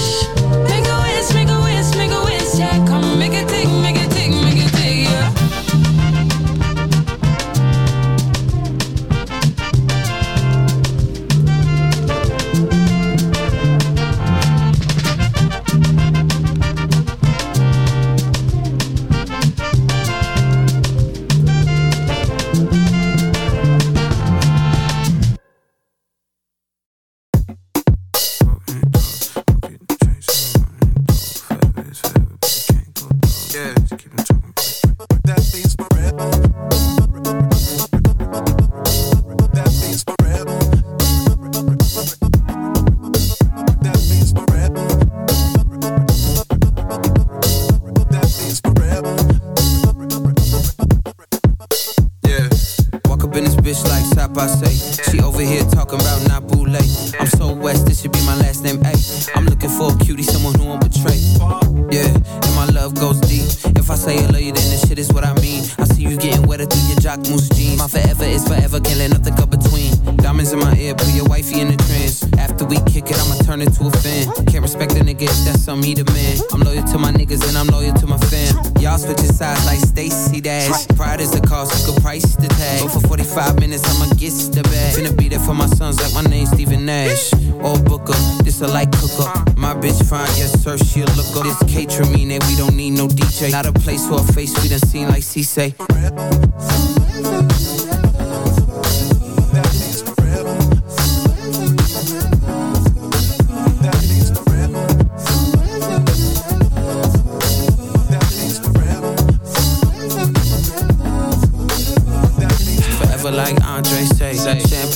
[66.88, 67.78] Your jock moose jeans.
[67.78, 69.94] My forever is forever, can't let nothing come between.
[70.18, 72.25] Diamonds in my ear, put your wifey in the trance.
[72.66, 74.26] After we kick it, I'ma turn it to a fan.
[74.48, 77.58] Can't respect a nigga if that's me the man I'm loyal to my niggas and
[77.58, 78.56] I'm loyal to my fam.
[78.80, 80.88] Y'all switching sides like Stacey Dash.
[80.96, 82.82] Pride is the cost, you could price the tag.
[82.82, 84.96] But for 45 minutes, I'ma get the bag.
[84.96, 87.34] Finna be there for my sons like my name's Stephen Nash.
[87.62, 89.30] Or Booker, this a light cooker.
[89.58, 91.44] My bitch fine, yes sir, she a looker.
[91.44, 93.52] This catering mean eh, we don't need no DJ.
[93.52, 95.44] Not a place for a face we done seen like C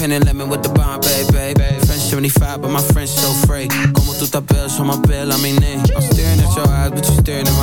[0.09, 1.85] Champagne and lemon with the Bombay, baby.
[1.85, 3.67] French 75, but my French so free.
[3.93, 7.21] Como tu t'appelles, sur my belle, I mean, I'm staring at your eyes, but you're
[7.21, 7.58] staring at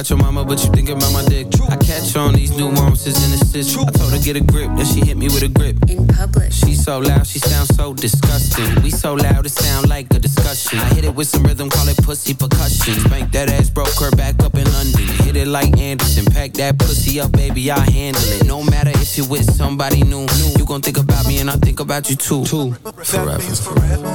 [0.00, 1.46] about your mama, but you thinking about my dick.
[1.68, 3.76] I catch on these nuances and assists.
[3.76, 5.76] I told her get a grip, then she hit me with a grip.
[5.90, 6.52] In public.
[6.52, 8.82] She so loud, she sounds so disgusting.
[8.82, 10.78] We so loud, it sound like a discussion.
[10.78, 12.94] I hit it with some rhythm, call it pussy percussion.
[12.94, 15.06] Spank that ass, broke her back up in London.
[15.24, 18.46] Hit it like Anderson, pack that pussy up, baby, I handle it.
[18.46, 20.26] No matter if you with somebody new,
[20.56, 22.44] you gon' think about me and I think about you too.
[22.44, 22.72] too.
[23.04, 23.38] Forever.
[23.38, 24.10] Forever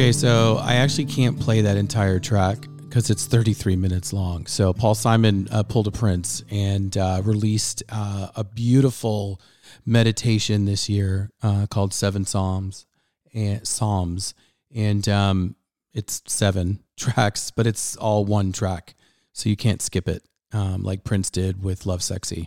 [0.00, 4.46] Okay, so I actually can't play that entire track because it's 33 minutes long.
[4.46, 9.42] So Paul Simon uh, pulled a Prince and uh, released uh, a beautiful
[9.84, 12.86] meditation this year uh, called Seven Psalms
[13.34, 14.32] and Psalms,
[14.74, 15.54] and um,
[15.92, 18.94] it's seven tracks, but it's all one track,
[19.34, 20.24] so you can't skip it
[20.54, 22.46] um, like Prince did with Lovesexy.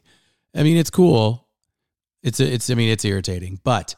[0.55, 1.47] I mean, it's cool.
[2.23, 3.93] It's it's I mean, it's irritating, but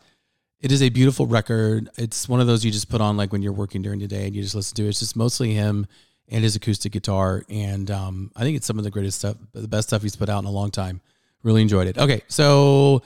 [0.61, 1.89] it is a beautiful record.
[1.97, 4.25] It's one of those you just put on like when you're working during the day
[4.25, 4.89] and you just listen to it.
[4.89, 5.87] It's just mostly him
[6.27, 9.67] and his acoustic guitar, and um, I think it's some of the greatest stuff, the
[9.67, 11.01] best stuff he's put out in a long time.
[11.43, 11.99] Really enjoyed it.
[11.99, 13.03] Okay, so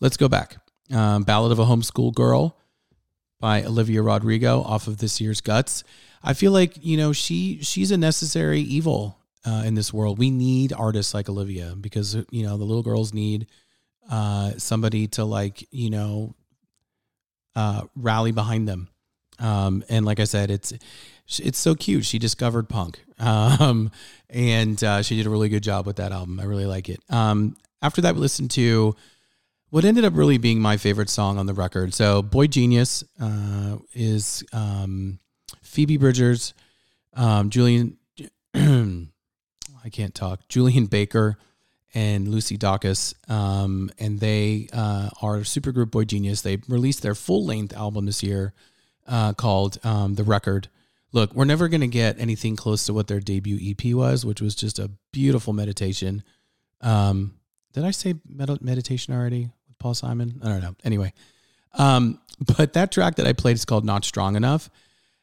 [0.00, 0.56] let's go back.
[0.90, 2.56] Um, Ballad of a Homeschool Girl
[3.40, 5.84] by Olivia Rodrigo off of this year's Guts.
[6.22, 10.18] I feel like you know she she's a necessary evil uh, in this world.
[10.18, 13.48] We need artists like Olivia because you know the little girls need
[14.10, 16.34] uh, somebody to like you know
[17.54, 18.88] uh, rally behind them.
[19.38, 20.72] Um, and like I said, it's
[21.40, 22.04] it's so cute.
[22.04, 23.90] She discovered punk, um,
[24.28, 26.38] and uh, she did a really good job with that album.
[26.38, 27.00] I really like it.
[27.08, 28.94] Um, after that, we listened to
[29.70, 31.94] what ended up really being my favorite song on the record.
[31.94, 35.18] So, boygenius uh, is um,
[35.62, 36.54] Phoebe Bridgers,
[37.14, 37.96] um, Julian.
[38.54, 40.46] I can't talk.
[40.48, 41.36] Julien Baker
[41.94, 46.42] and Lucy Dacus, um, and they uh, are supergroup boygenius.
[46.42, 48.54] They released their full length album this year
[49.06, 50.68] uh, called um, The Record.
[51.12, 54.40] Look, we're never going to get anything close to what their debut EP was, which
[54.40, 56.22] was just a beautiful meditation.
[56.80, 57.34] Um,
[57.74, 60.40] did I say med- meditation already with Paul Simon?
[60.42, 60.74] I don't know.
[60.84, 61.12] Anyway,
[61.74, 62.18] um,
[62.56, 64.70] but that track that I played is called "Not Strong Enough,"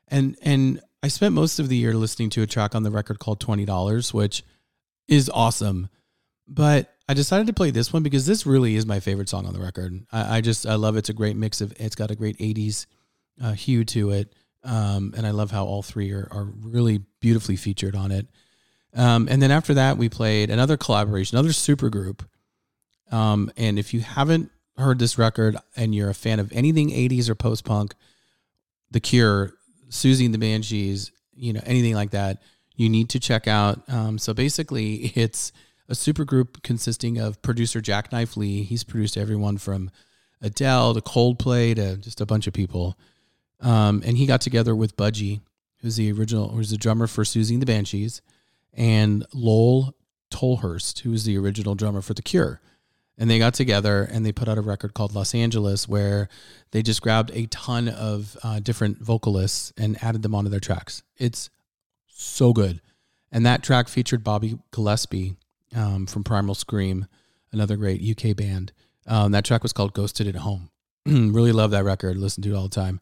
[0.08, 3.18] and and I spent most of the year listening to a track on the record
[3.18, 4.44] called Twenty Dollars, which
[5.08, 5.90] is awesome.
[6.50, 9.54] But I decided to play this one because this really is my favorite song on
[9.54, 10.06] the record.
[10.12, 11.00] I, I just I love it.
[11.00, 11.74] It's a great mix of.
[11.80, 12.88] It's got a great '80s
[13.42, 17.56] uh, hue to it, um, and I love how all three are are really beautifully
[17.56, 18.28] featured on it.
[18.96, 22.28] Um, and then after that, we played another collaboration, another super group.
[23.12, 27.30] Um, and if you haven't heard this record and you're a fan of anything 80s
[27.30, 27.94] or post punk,
[28.92, 29.54] The Cure,
[29.90, 32.42] Siouxsie and the Banshees, you know, anything like that,
[32.76, 33.82] you need to check out.
[33.90, 35.52] Um, so basically, it's
[35.90, 38.64] a super group consisting of producer Jacknife Lee.
[38.64, 39.90] He's produced everyone from
[40.42, 42.98] Adele to Coldplay to just a bunch of people.
[43.60, 45.42] Um, and he got together with Budgie,
[45.82, 48.22] who's the original, who's the drummer for Siouxsie and the Banshees,
[48.74, 49.96] and Lol
[50.32, 52.62] Tolhurst, who was the original drummer for The Cure.
[53.18, 56.30] And they got together and they put out a record called Los Angeles, where
[56.72, 61.04] they just grabbed a ton of uh, different vocalists and added them onto their tracks.
[61.18, 61.50] It's
[62.08, 62.80] so good.
[63.32, 65.36] And that track featured Bobby Gillespie
[65.76, 67.08] um, from Primal Scream,
[67.52, 68.72] another great UK band.
[69.08, 70.70] Um, that track was called Ghosted at Home.
[71.06, 72.18] really love that record.
[72.18, 73.00] Listen to it all the time.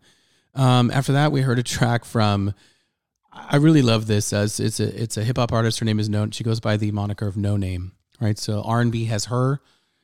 [0.55, 2.53] Um, after that, we heard a track from.
[3.31, 4.33] I really love this.
[4.33, 5.79] As it's a it's a hip hop artist.
[5.79, 6.27] Her name is No.
[6.31, 7.91] She goes by the moniker of Noname.
[8.19, 8.39] Right.
[8.39, 9.61] So R and B has her.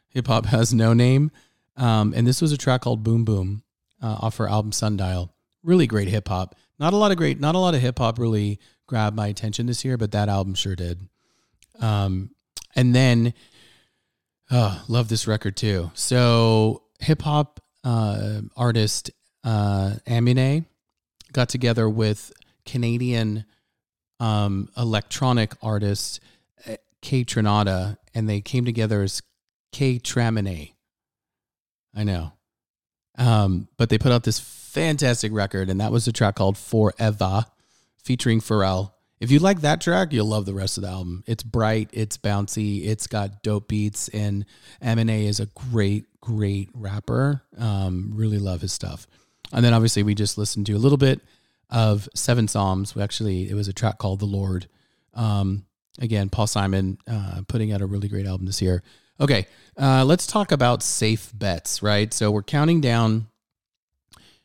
[0.10, 1.31] Hip hop has Noname.
[1.76, 3.64] Um, and this was a track called Boom Boom
[4.02, 5.34] uh, off her album Sundial.
[5.64, 6.56] Really great hip hop.
[6.77, 7.40] Not a lot of great.
[7.40, 10.53] Not a lot of hip hop really grabbed my attention this year, but that album
[10.53, 11.07] sure did.
[11.80, 12.31] Um,
[12.76, 13.34] and then,
[14.52, 15.91] oh, love this record too.
[15.94, 19.12] So hip hop uh, artist
[19.44, 20.66] uh, Aminé
[21.34, 22.32] got together with
[22.66, 23.45] Canadian
[24.20, 26.20] um, electronic artist
[26.68, 29.22] uh, Kaytranada, and they came together as
[29.74, 30.74] Kaytramine.
[31.95, 32.34] I know.
[33.18, 37.45] Um, but they put out this fantastic record, and that was a track called Forever,
[37.98, 38.91] featuring Pharrell.
[39.24, 41.24] If you like that track, you'll love the rest of the album.
[41.26, 44.45] It's bright, it's bouncy, it's got dope beats, and
[44.84, 47.41] Aminé is a great, great rapper.
[47.58, 49.08] Um, really love his stuff.
[49.54, 51.22] And then obviously we just listened to a little bit
[51.70, 52.95] of Seven Psalms.
[52.95, 54.68] We actually it was a track called The Lord.
[55.14, 55.68] Um,
[56.02, 58.84] again, Paul Simon uh, putting out a really great album this year.
[59.22, 59.48] Okay,
[59.78, 62.14] uh, let's talk about safe bets, right?
[62.14, 63.28] So we're counting down.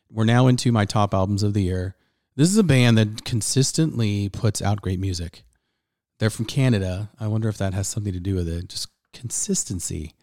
[0.09, 1.97] We're now into my top albums of the year.
[2.39, 5.43] This is a band that consistently puts out great music.
[6.19, 7.09] They're from Canada.
[7.19, 8.69] I wonder if that has something to do with it.
[8.69, 10.13] Just consistency.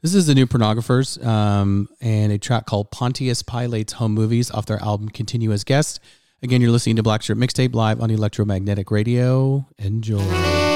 [0.00, 4.64] This is the new pornographers um, and a track called Pontius Pilate's Home Movies off
[4.64, 6.00] their album Continue as Guest.
[6.42, 9.68] Again, you're listening to Black Shirt Mixtape live on Electromagnetic Radio.
[9.76, 10.73] Enjoy.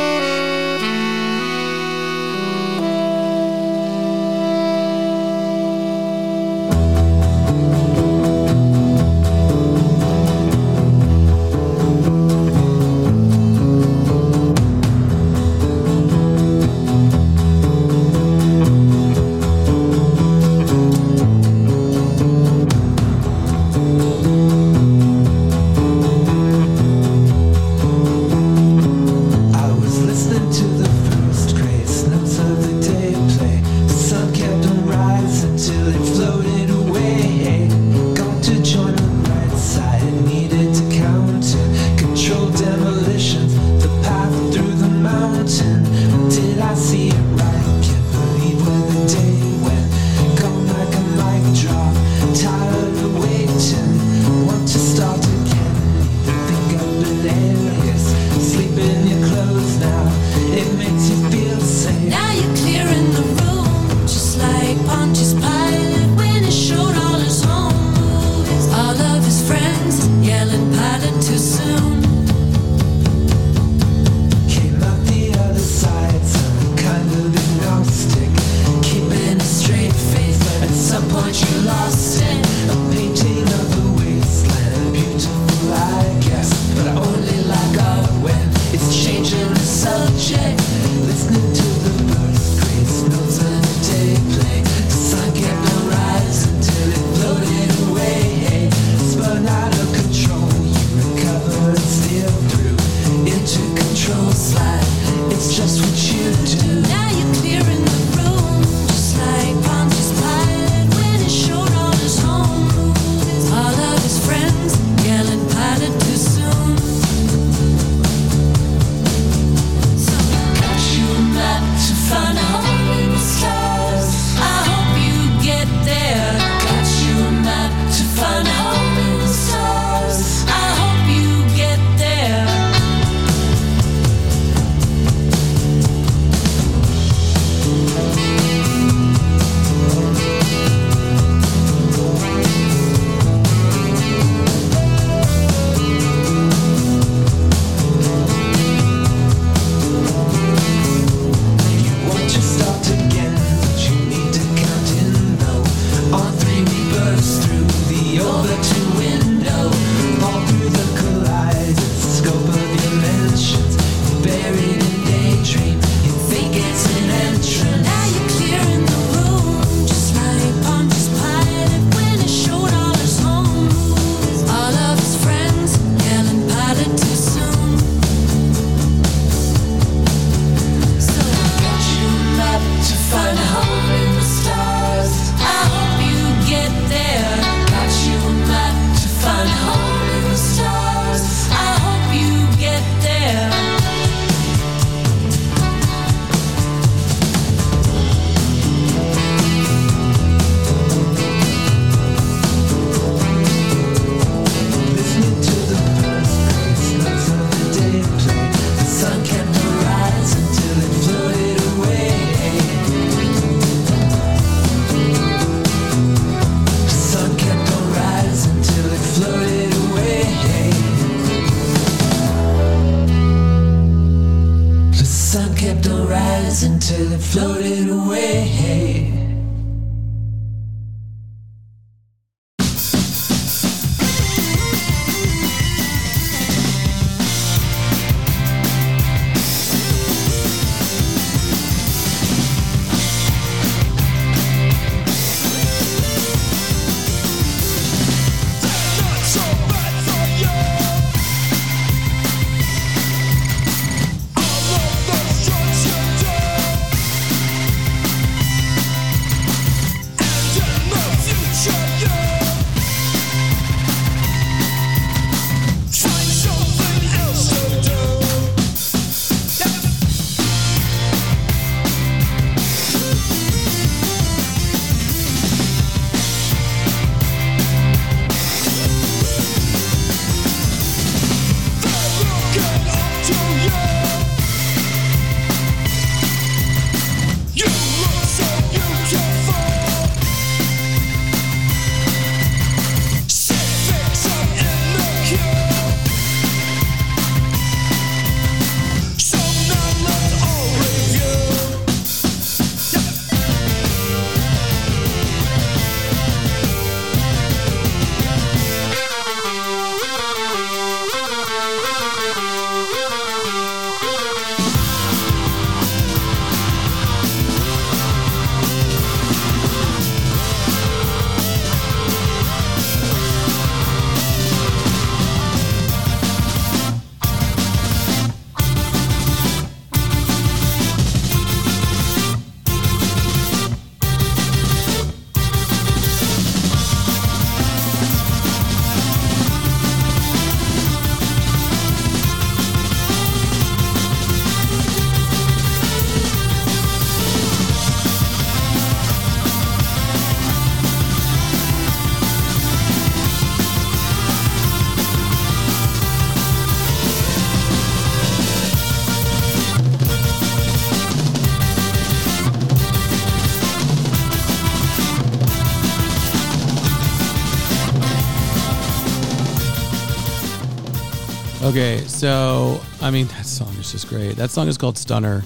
[373.01, 374.35] I mean that song is just great.
[374.35, 375.45] That song is called "Stunner"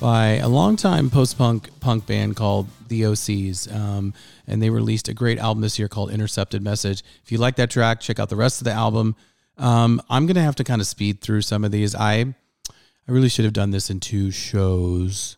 [0.00, 4.12] by a longtime post-punk punk band called The OCs, um,
[4.48, 7.70] and they released a great album this year called "Intercepted Message." If you like that
[7.70, 9.14] track, check out the rest of the album.
[9.56, 11.94] Um, I'm gonna have to kind of speed through some of these.
[11.94, 12.34] I
[12.72, 15.36] I really should have done this in two shows,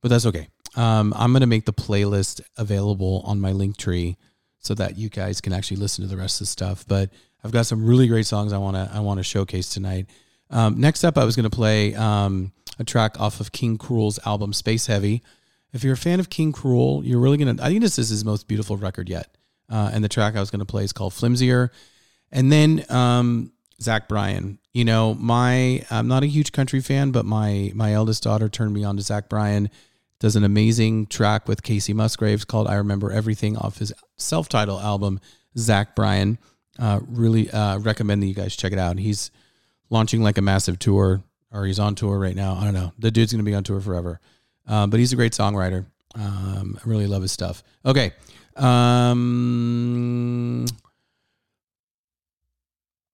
[0.00, 0.48] but that's okay.
[0.76, 4.16] Um, I'm gonna make the playlist available on my Linktree
[4.60, 6.86] so that you guys can actually listen to the rest of the stuff.
[6.88, 7.10] But
[7.44, 10.06] I've got some really great songs I want to I want to showcase tonight.
[10.50, 14.18] Um, next up, I was going to play um, a track off of King Krule's
[14.26, 15.22] album Space Heavy.
[15.72, 17.56] If you're a fan of King Cruel, you're really gonna.
[17.60, 19.36] I think this is his most beautiful record yet.
[19.68, 21.70] Uh, and the track I was going to play is called Flimsier.
[22.30, 24.58] And then um, Zach Bryan.
[24.72, 28.72] You know, my I'm not a huge country fan, but my my eldest daughter turned
[28.72, 29.70] me on to Zach Bryan.
[30.18, 35.20] Does an amazing track with Kacey Musgraves called "I Remember Everything" off his self-titled album.
[35.58, 36.38] Zach Bryan.
[36.78, 38.98] Uh, really uh, recommend that you guys check it out.
[38.98, 39.30] He's
[39.90, 41.22] launching like a massive tour,
[41.52, 42.54] or he's on tour right now.
[42.54, 42.92] I don't know.
[42.98, 44.20] The dude's going to be on tour forever.
[44.68, 45.86] Uh, but he's a great songwriter.
[46.14, 47.62] Um, I really love his stuff.
[47.84, 48.12] Okay.
[48.56, 49.86] Um,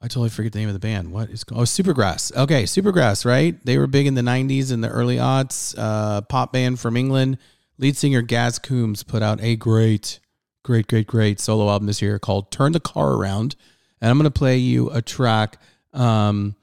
[0.01, 1.13] I totally forget the name of the band.
[1.13, 1.61] What is called?
[1.61, 2.35] Oh, Supergrass.
[2.37, 3.57] Okay, Supergrass, right?
[3.65, 5.75] They were big in the 90s and the early aughts.
[5.77, 7.39] Uh, pop band from England.
[7.79, 10.19] Lead singer Gaz Coombes put out a great,
[10.63, 13.57] great, great, great solo album this year called Turn the Car Around.
[14.01, 15.59] And I'm going to play you a track
[15.93, 16.57] um,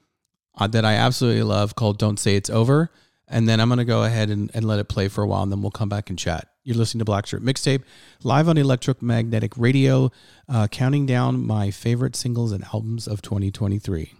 [0.56, 2.90] uh, that I absolutely love called Don't Say It's Over.
[3.28, 5.42] And then I'm going to go ahead and, and let it play for a while
[5.42, 6.48] and then we'll come back and chat.
[6.64, 7.82] You're listening to Black Shirt Mixtape
[8.22, 10.10] live on Electric Magnetic Radio,
[10.48, 14.12] uh, counting down my favorite singles and albums of 2023.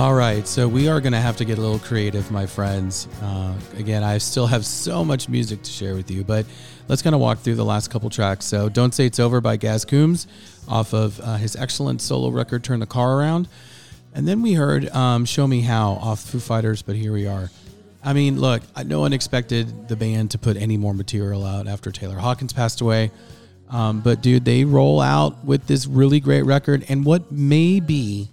[0.00, 3.08] Right, so we are going to have to get a little creative, my friends.
[3.22, 6.46] Uh, again, I still have so much music to share with you, but
[6.88, 8.44] let's kind of walk through the last couple tracks.
[8.44, 10.26] So, Don't Say It's Over by Gaz Coombes
[10.68, 13.48] off of uh, his excellent solo record, Turn the Car Around.
[14.14, 17.50] And then we heard um, Show Me How off Foo Fighters, but here we are.
[18.04, 21.90] I mean, look, no one expected the band to put any more material out after
[21.90, 23.10] Taylor Hawkins passed away.
[23.68, 28.28] Um, but, dude, they roll out with this really great record and what may be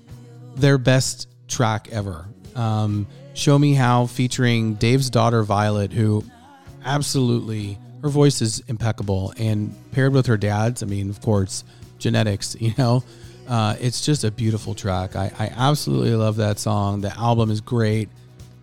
[0.56, 2.28] their best track ever.
[2.56, 6.24] Um, Show Me How featuring Dave's daughter Violet, who
[6.84, 11.64] absolutely her voice is impeccable, and paired with her dad's, I mean, of course,
[11.99, 12.56] genetics.
[12.60, 13.03] You know,
[13.48, 15.15] uh, it's just a beautiful track.
[15.15, 17.02] I, I absolutely love that song.
[17.02, 18.10] The album is great.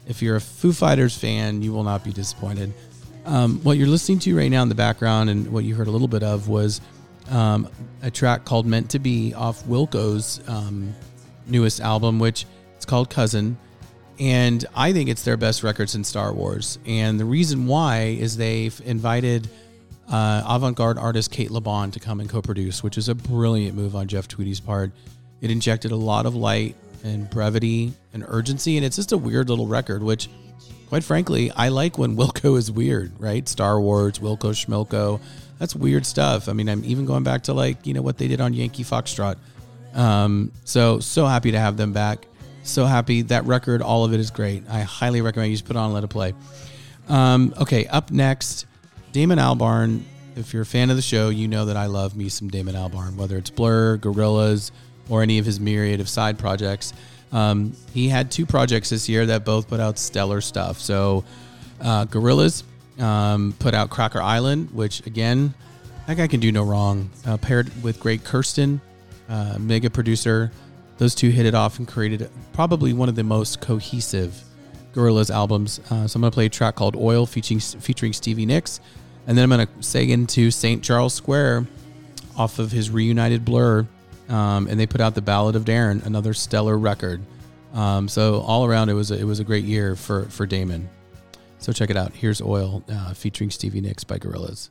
[0.06, 2.72] If you're a Foo Fighters fan, you will not be disappointed.
[3.24, 5.90] Um, what you're listening to right now in the background, and what you heard a
[5.90, 6.80] little bit of, was
[7.30, 7.68] um,
[8.02, 10.94] a track called "Meant to Be" off Wilco's um,
[11.46, 12.44] newest album, which
[12.84, 13.56] it's called Cousin.
[14.20, 16.78] And I think it's their best record since Star Wars.
[16.84, 19.48] And the reason why is they've invited
[20.12, 23.14] uh, avant garde artist Cate Le Bon to come and co produce, which is a
[23.14, 24.92] brilliant move on Jeff Tweedy's part.
[25.40, 28.76] It injected a lot of light and brevity and urgency.
[28.76, 30.28] And it's just a weird little record, which,
[30.90, 33.48] quite frankly, I like when Wilco is weird, right?
[33.48, 35.20] Star Wars, Wilco Schmilco.
[35.58, 36.50] That's weird stuff.
[36.50, 38.84] I mean, I'm even going back to like, you know, what they did on Yankee
[38.84, 39.36] Foxtrot.
[39.94, 42.26] Um, so, so happy to have them back.
[42.64, 43.22] So happy.
[43.22, 44.64] That record, all of it is great.
[44.68, 46.34] I highly recommend you just put on and let it play.
[47.08, 48.66] Um, okay, up next,
[49.12, 50.02] Damon Albarn.
[50.34, 52.74] If you're a fan of the show, you know that I love me some Damon
[52.74, 54.72] Albarn, whether it's Blur, Gorillaz,
[55.08, 56.92] or any of his myriad of side projects.
[57.32, 60.80] Um, he had two projects this year that both put out stellar stuff.
[60.80, 61.24] So,
[61.80, 62.64] uh, Gorillaz
[62.98, 65.54] um, put out Cracker Island, which again,
[66.06, 67.10] that guy can do no wrong.
[67.26, 68.80] Uh, paired with Greg Kurstin,
[69.28, 70.50] uh, mega producer.
[70.98, 74.40] Those two hit it off and created probably one of the most cohesive
[74.92, 75.80] Gorillaz albums.
[75.90, 78.80] Uh, so I'm going to play a track called Oil featuring, featuring Stevie Nicks.
[79.26, 80.82] And then I'm going to seg into St.
[80.82, 81.66] Charles Square
[82.36, 83.86] off of his reunited Blur.
[84.28, 87.20] Um, and they put out The Ballad of Darren, another stellar record.
[87.74, 90.88] Um, so all around, it was a, it was a great year for, for Damon.
[91.58, 92.12] So check it out.
[92.12, 94.70] Here's Oil uh, featuring Stevie Nicks by Gorillaz.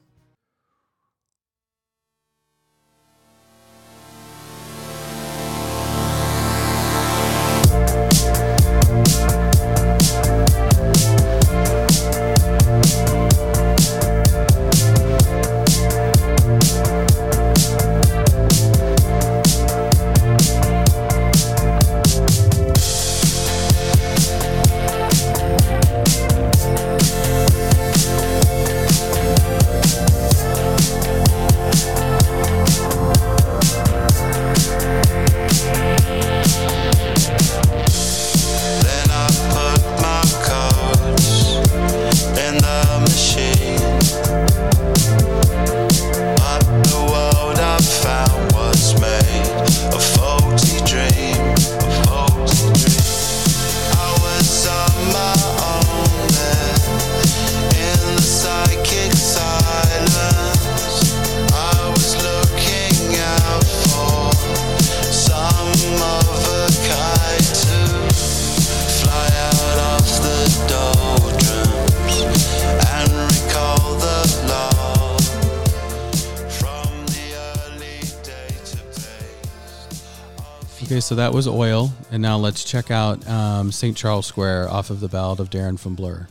[80.83, 81.93] Okay, so that was Oil.
[82.11, 83.95] And now let's check out um, St.
[83.95, 86.27] Charles Square off of The Ballad of Darren from Blur.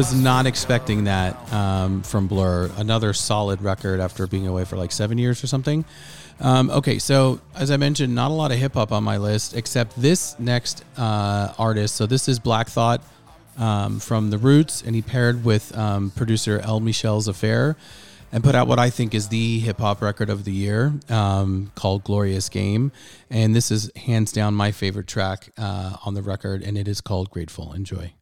[0.00, 2.70] Was not expecting that um, from Blur.
[2.78, 5.84] Another solid record after being away for like seven years or something.
[6.40, 9.54] Um, okay, so as I mentioned, not a lot of hip hop on my list,
[9.54, 11.96] except this next uh, artist.
[11.96, 13.02] So this is Black Thought
[13.58, 17.76] um, from The Roots, and he paired with um, producer El Michels Affair
[18.32, 21.72] and put out what I think is the hip hop record of the year um,
[21.74, 22.90] called Glorious Game.
[23.28, 27.02] And this is hands down my favorite track uh, on the record, and it is
[27.02, 27.74] called Grateful.
[27.74, 28.14] Enjoy.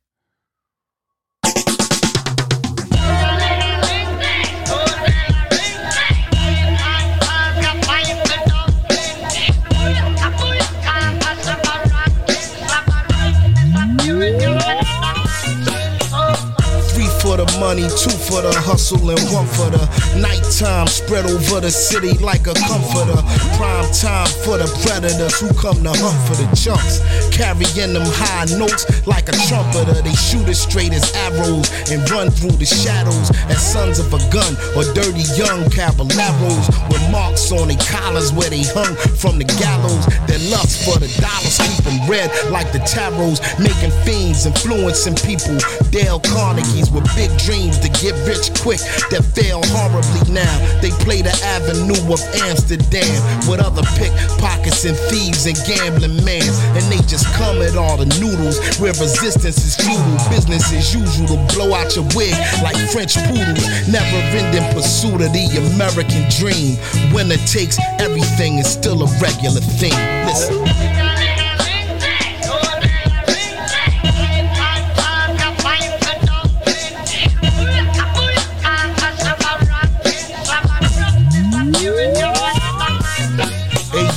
[17.58, 19.82] Money, two for the hustle and one for the
[20.18, 20.86] nighttime.
[20.86, 23.18] Spread over the city like a comforter.
[23.58, 27.02] Prime time for the predators who come to hunt for the chunks.
[27.34, 29.98] Carrying them high notes like a trumpeter.
[30.02, 34.20] They shoot as straight as arrows and run through the shadows as sons of a
[34.30, 39.48] gun or dirty young caballeros with marks on their collars where they hung from the
[39.58, 40.06] gallows.
[40.30, 45.58] Their lust for the dollars keep them red like the tarots, making fiends, influencing people.
[45.90, 48.76] Dale Carnegie's with big dreams to get rich quick
[49.08, 50.52] that fail horribly now.
[50.84, 53.08] They play the avenue of Amsterdam
[53.48, 56.60] with other pickpockets and thieves and gambling mans.
[56.76, 60.20] And they just come at all the noodles where resistance is futile.
[60.28, 63.64] Business as usual to blow out your wig like French poodles.
[63.88, 66.76] Never ending pursuit of the American dream.
[67.16, 69.96] Winner takes everything is still a regular thing.
[70.28, 71.07] Listen.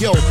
[0.02, 0.31] Yo,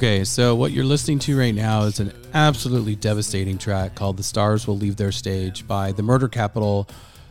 [0.00, 4.22] Okay, so what you're listening to right now is an absolutely devastating track called The
[4.22, 6.88] Stars Will Leave Their Stage by The Murder Capital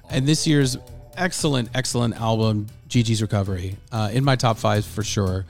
[0.08, 0.78] and this year's
[1.18, 3.76] excellent, excellent album, Gigi's Recovery.
[3.92, 5.48] Uh, in my top five for sure.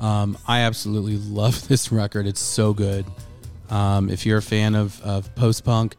[0.00, 2.26] Um, I absolutely love this record.
[2.26, 3.04] It's so good.
[3.68, 5.94] Um, if you're a fan of, of post punk,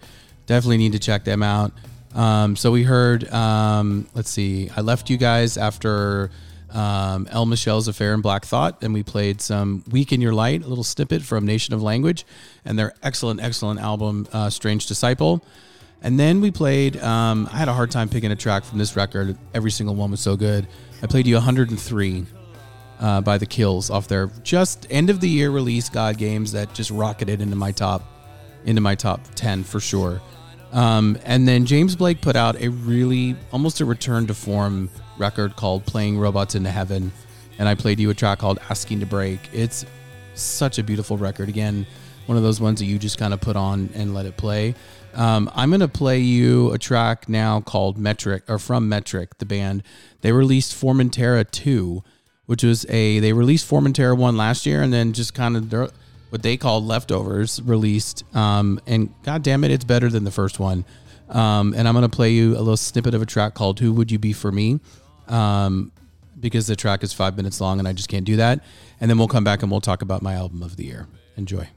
[0.48, 1.72] definitely need to check them out.
[2.16, 6.32] Um, so we heard, um, let's see, I left you guys after
[6.74, 10.64] um, El Michels Affair and Black Thought, and we played some Weak in Your Light,
[10.64, 12.26] a little snippet from Nation of Language,
[12.66, 15.46] and their excellent, excellent album, uh, Strange Disciple.
[16.02, 18.96] And then we played, um, I had a hard time picking a track from this
[18.96, 19.38] record.
[19.54, 20.68] Every single one was so good.
[21.02, 22.26] I played you 103
[23.00, 26.74] uh, by The Kills off their just end of the year release God Games that
[26.74, 28.04] just rocketed into my top
[28.66, 30.22] into my top 10 for sure.
[30.72, 35.56] Um, and then James Blake put out a really almost a return to form record
[35.56, 37.12] called Playing Robots into Heaven.
[37.60, 39.40] And I played you a track called Asking to Break.
[39.54, 39.86] It's
[40.34, 41.50] such a beautiful record.
[41.50, 41.86] Again,
[42.26, 44.76] one of those ones that you just kind of put on and let it play.
[45.14, 49.46] Um, I'm going to play you a track now called Metric, or from Metric, the
[49.46, 49.84] band.
[50.22, 52.04] They released Formentera 2,
[52.46, 55.90] which was a, they released Formentera 1 last year and then just kind of their,
[56.30, 58.24] what they called leftovers released.
[58.36, 60.86] Um, and god damn it, it's better than the first one.
[61.30, 63.94] Um, and I'm going to play you a little snippet of a track called Who
[63.94, 64.80] Would You Be For Me?
[65.28, 65.92] Um,
[66.40, 68.60] because the track is five minutes long and I just can't do that.
[69.00, 71.08] And then we'll come back and we'll talk about my album of the year.
[71.38, 71.70] Enjoy.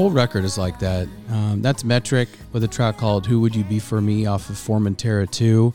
[0.00, 1.06] Whole record is like that.
[1.28, 4.56] Um, that's Metric with a track called "Who Would You Be for Me" off of
[4.56, 5.74] Formentera Two.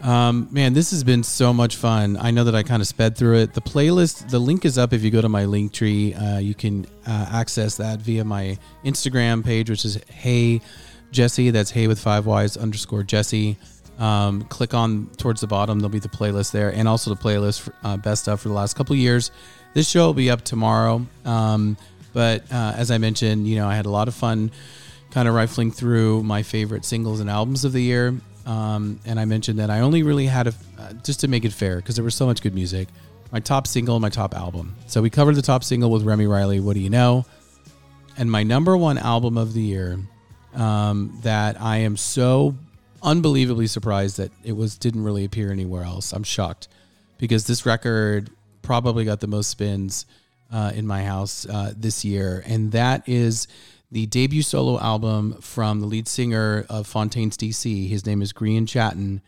[0.00, 2.16] Um, man, this has been so much fun.
[2.20, 3.54] I know that I kind of sped through it.
[3.54, 6.36] The playlist, the link is up if you go to my Linktree.
[6.36, 10.60] Uh, you can uh, access that via my Instagram page, which is Hey
[11.10, 11.50] Jesse.
[11.50, 13.56] That's Hey with five Y's underscore Jesse.
[13.98, 15.80] Um, click on towards the bottom.
[15.80, 18.54] There'll be the playlist there, and also the playlist for, uh, best stuff for the
[18.54, 19.32] last couple years.
[19.74, 21.04] This show will be up tomorrow.
[21.24, 21.76] Um,
[22.18, 24.50] but uh, as I mentioned, you know, I had a lot of fun
[25.12, 28.12] kind of rifling through my favorite singles and albums of the year.
[28.44, 31.52] Um, and I mentioned that I only really had a, uh, just to make it
[31.52, 32.88] fair, because there was so much good music,
[33.30, 34.74] my top single and my top album.
[34.88, 37.24] So we covered the top single with Remy Reilly, What Do You Know?
[38.16, 40.00] And my number one album of the year
[40.54, 42.56] um, that I am so
[43.00, 46.12] unbelievably surprised that it was didn't really appear anywhere else.
[46.12, 46.66] I'm shocked
[47.16, 48.30] because this record
[48.62, 50.04] probably got the most spins
[50.52, 53.48] uh, in my house uh, this year, and that is
[53.90, 57.88] the debut solo album from the lead singer of Fontaines DC.
[57.88, 59.22] His name is Grian Chatten,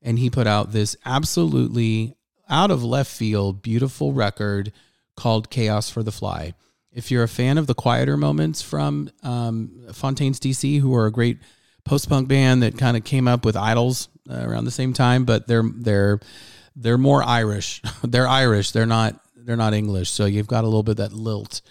[0.00, 2.16] and he put out this absolutely
[2.48, 4.72] out of left field, beautiful record
[5.16, 6.54] called Chaos for the Fly.
[6.92, 11.12] If you're a fan of the quieter moments from um, Fontaines DC, who are a
[11.12, 11.38] great
[11.84, 15.24] post punk band that kind of came up with IDLES uh, around the same time,
[15.24, 16.20] but they're they're
[16.76, 17.80] they're more Irish.
[18.02, 18.72] they're Irish.
[18.72, 20.10] They're not they're not English.
[20.10, 21.62] So you've got a little bit of that lilt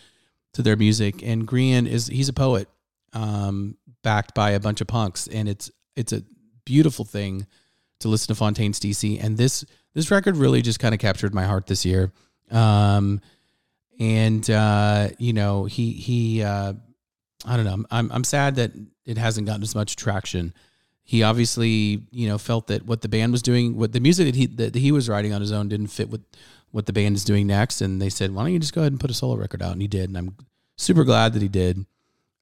[0.53, 1.23] to their music.
[1.23, 2.67] And Grian is he's a poet,
[3.13, 6.23] um, backed by a bunch of punks, and it's it's a
[6.65, 7.47] beautiful thing
[7.99, 9.23] to listen to Fontaines DC.
[9.23, 12.11] And this this record really just kind of captured my heart this year.
[12.49, 13.21] Um,
[13.99, 16.73] and uh, you know he he uh,
[17.45, 17.85] I don't know.
[17.91, 18.71] I'm I'm sad that
[19.05, 20.53] it hasn't gotten as much traction.
[21.03, 24.35] He obviously, you know, felt that what the band was doing, what the music that
[24.35, 26.21] he that he was writing on his own didn't fit with
[26.71, 28.91] what the band is doing next, and they said, "Why don't you just go ahead
[28.91, 30.35] and put a solo record out?" And he did, and I'm
[30.77, 31.85] super glad that he did.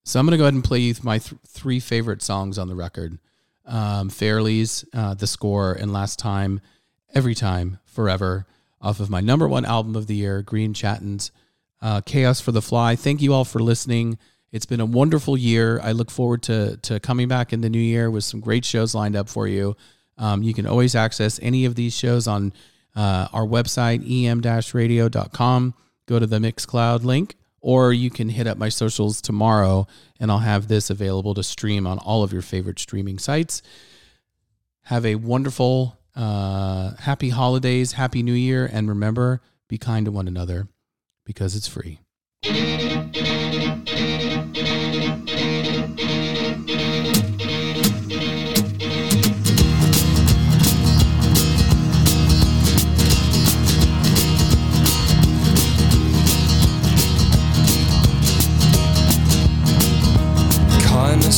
[0.03, 2.67] So I'm going to go ahead and play you my th- three favorite songs on
[2.67, 3.19] the record:
[3.65, 6.61] um, "Fairlies," uh, "The Score," and "Last Time,"
[7.13, 8.45] "Every Time," "Forever,"
[8.81, 11.31] off of my number one album of the year, Grian Chatten's
[11.81, 14.17] uh, "Chaos for the Fly." Thank you all for listening.
[14.51, 15.79] It's been a wonderful year.
[15.83, 18.95] I look forward to to coming back in the new year with some great shows
[18.95, 19.75] lined up for you.
[20.17, 22.51] Um, you can always access any of these shows on
[22.95, 25.73] uh, our website, em-radio.com.
[26.07, 29.87] Go to the Mixcloud link, or you can hit up my socials tomorrow,
[30.19, 33.61] and I'll have this available to stream on all of your favorite streaming sites.
[34.83, 40.27] Have a wonderful, uh, happy holidays, happy new year, and remember, be kind to one
[40.27, 40.67] another
[41.25, 41.99] because it's free.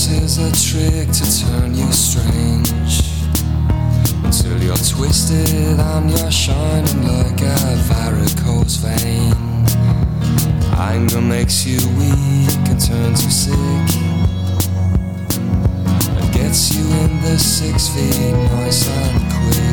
[0.01, 3.01] Kindness is a trick to turn you strange.
[4.23, 9.35] Until you're twisted and you're shining like a varicose vein.
[10.77, 13.87] Anger makes you weak and turns you sick.
[16.17, 19.70] And gets you in the six feet nice and quick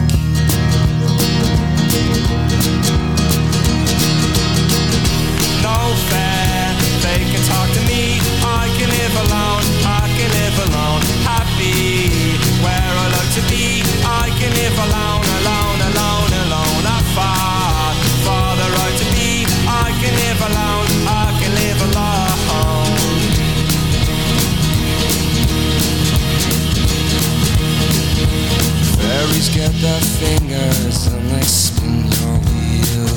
[29.39, 33.09] Fairies get their fingers and they spin your wheel.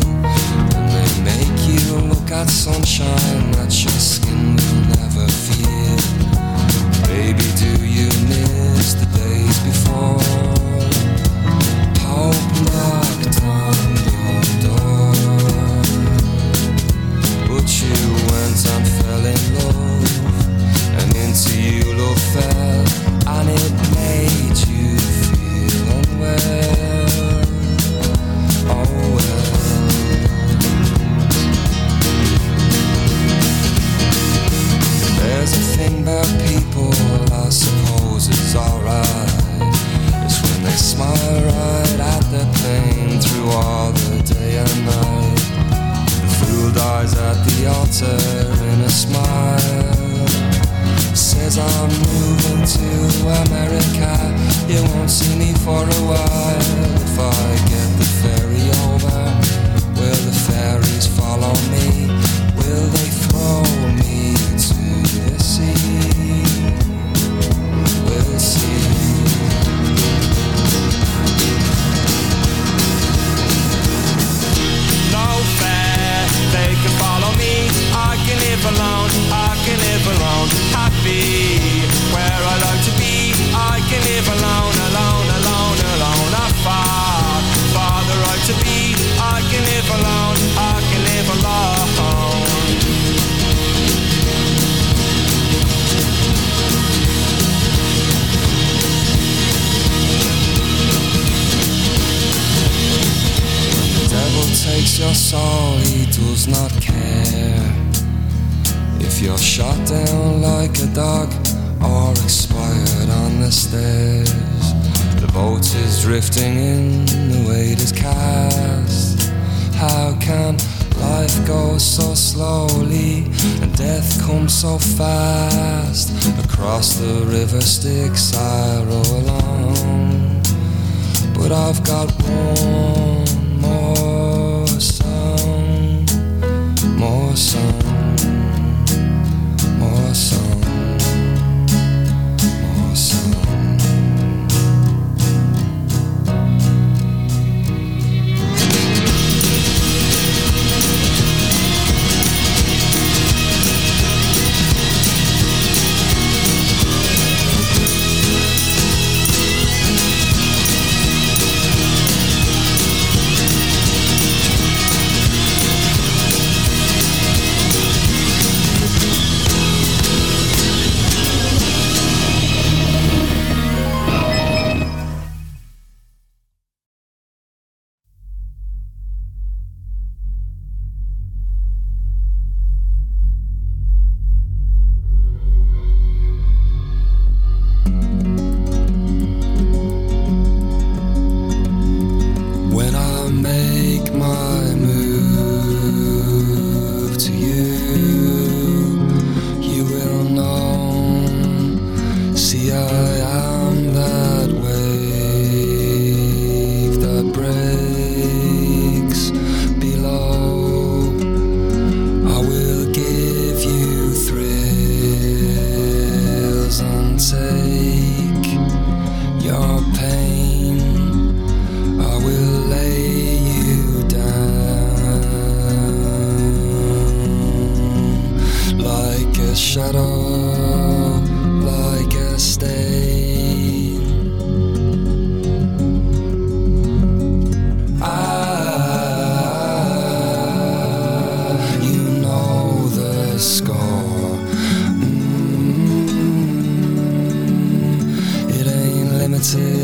[0.77, 5.97] And they make you look at sunshine that your skin will never feel.
[7.07, 10.21] Baby, do you miss the days before?
[12.05, 15.13] Hope knocked on your door.
[17.49, 17.97] But you
[18.29, 20.13] went and fell in love.
[21.01, 22.60] And into you love fell.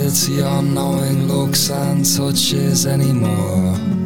[0.10, 3.97] To your knowing looks and touches anymore.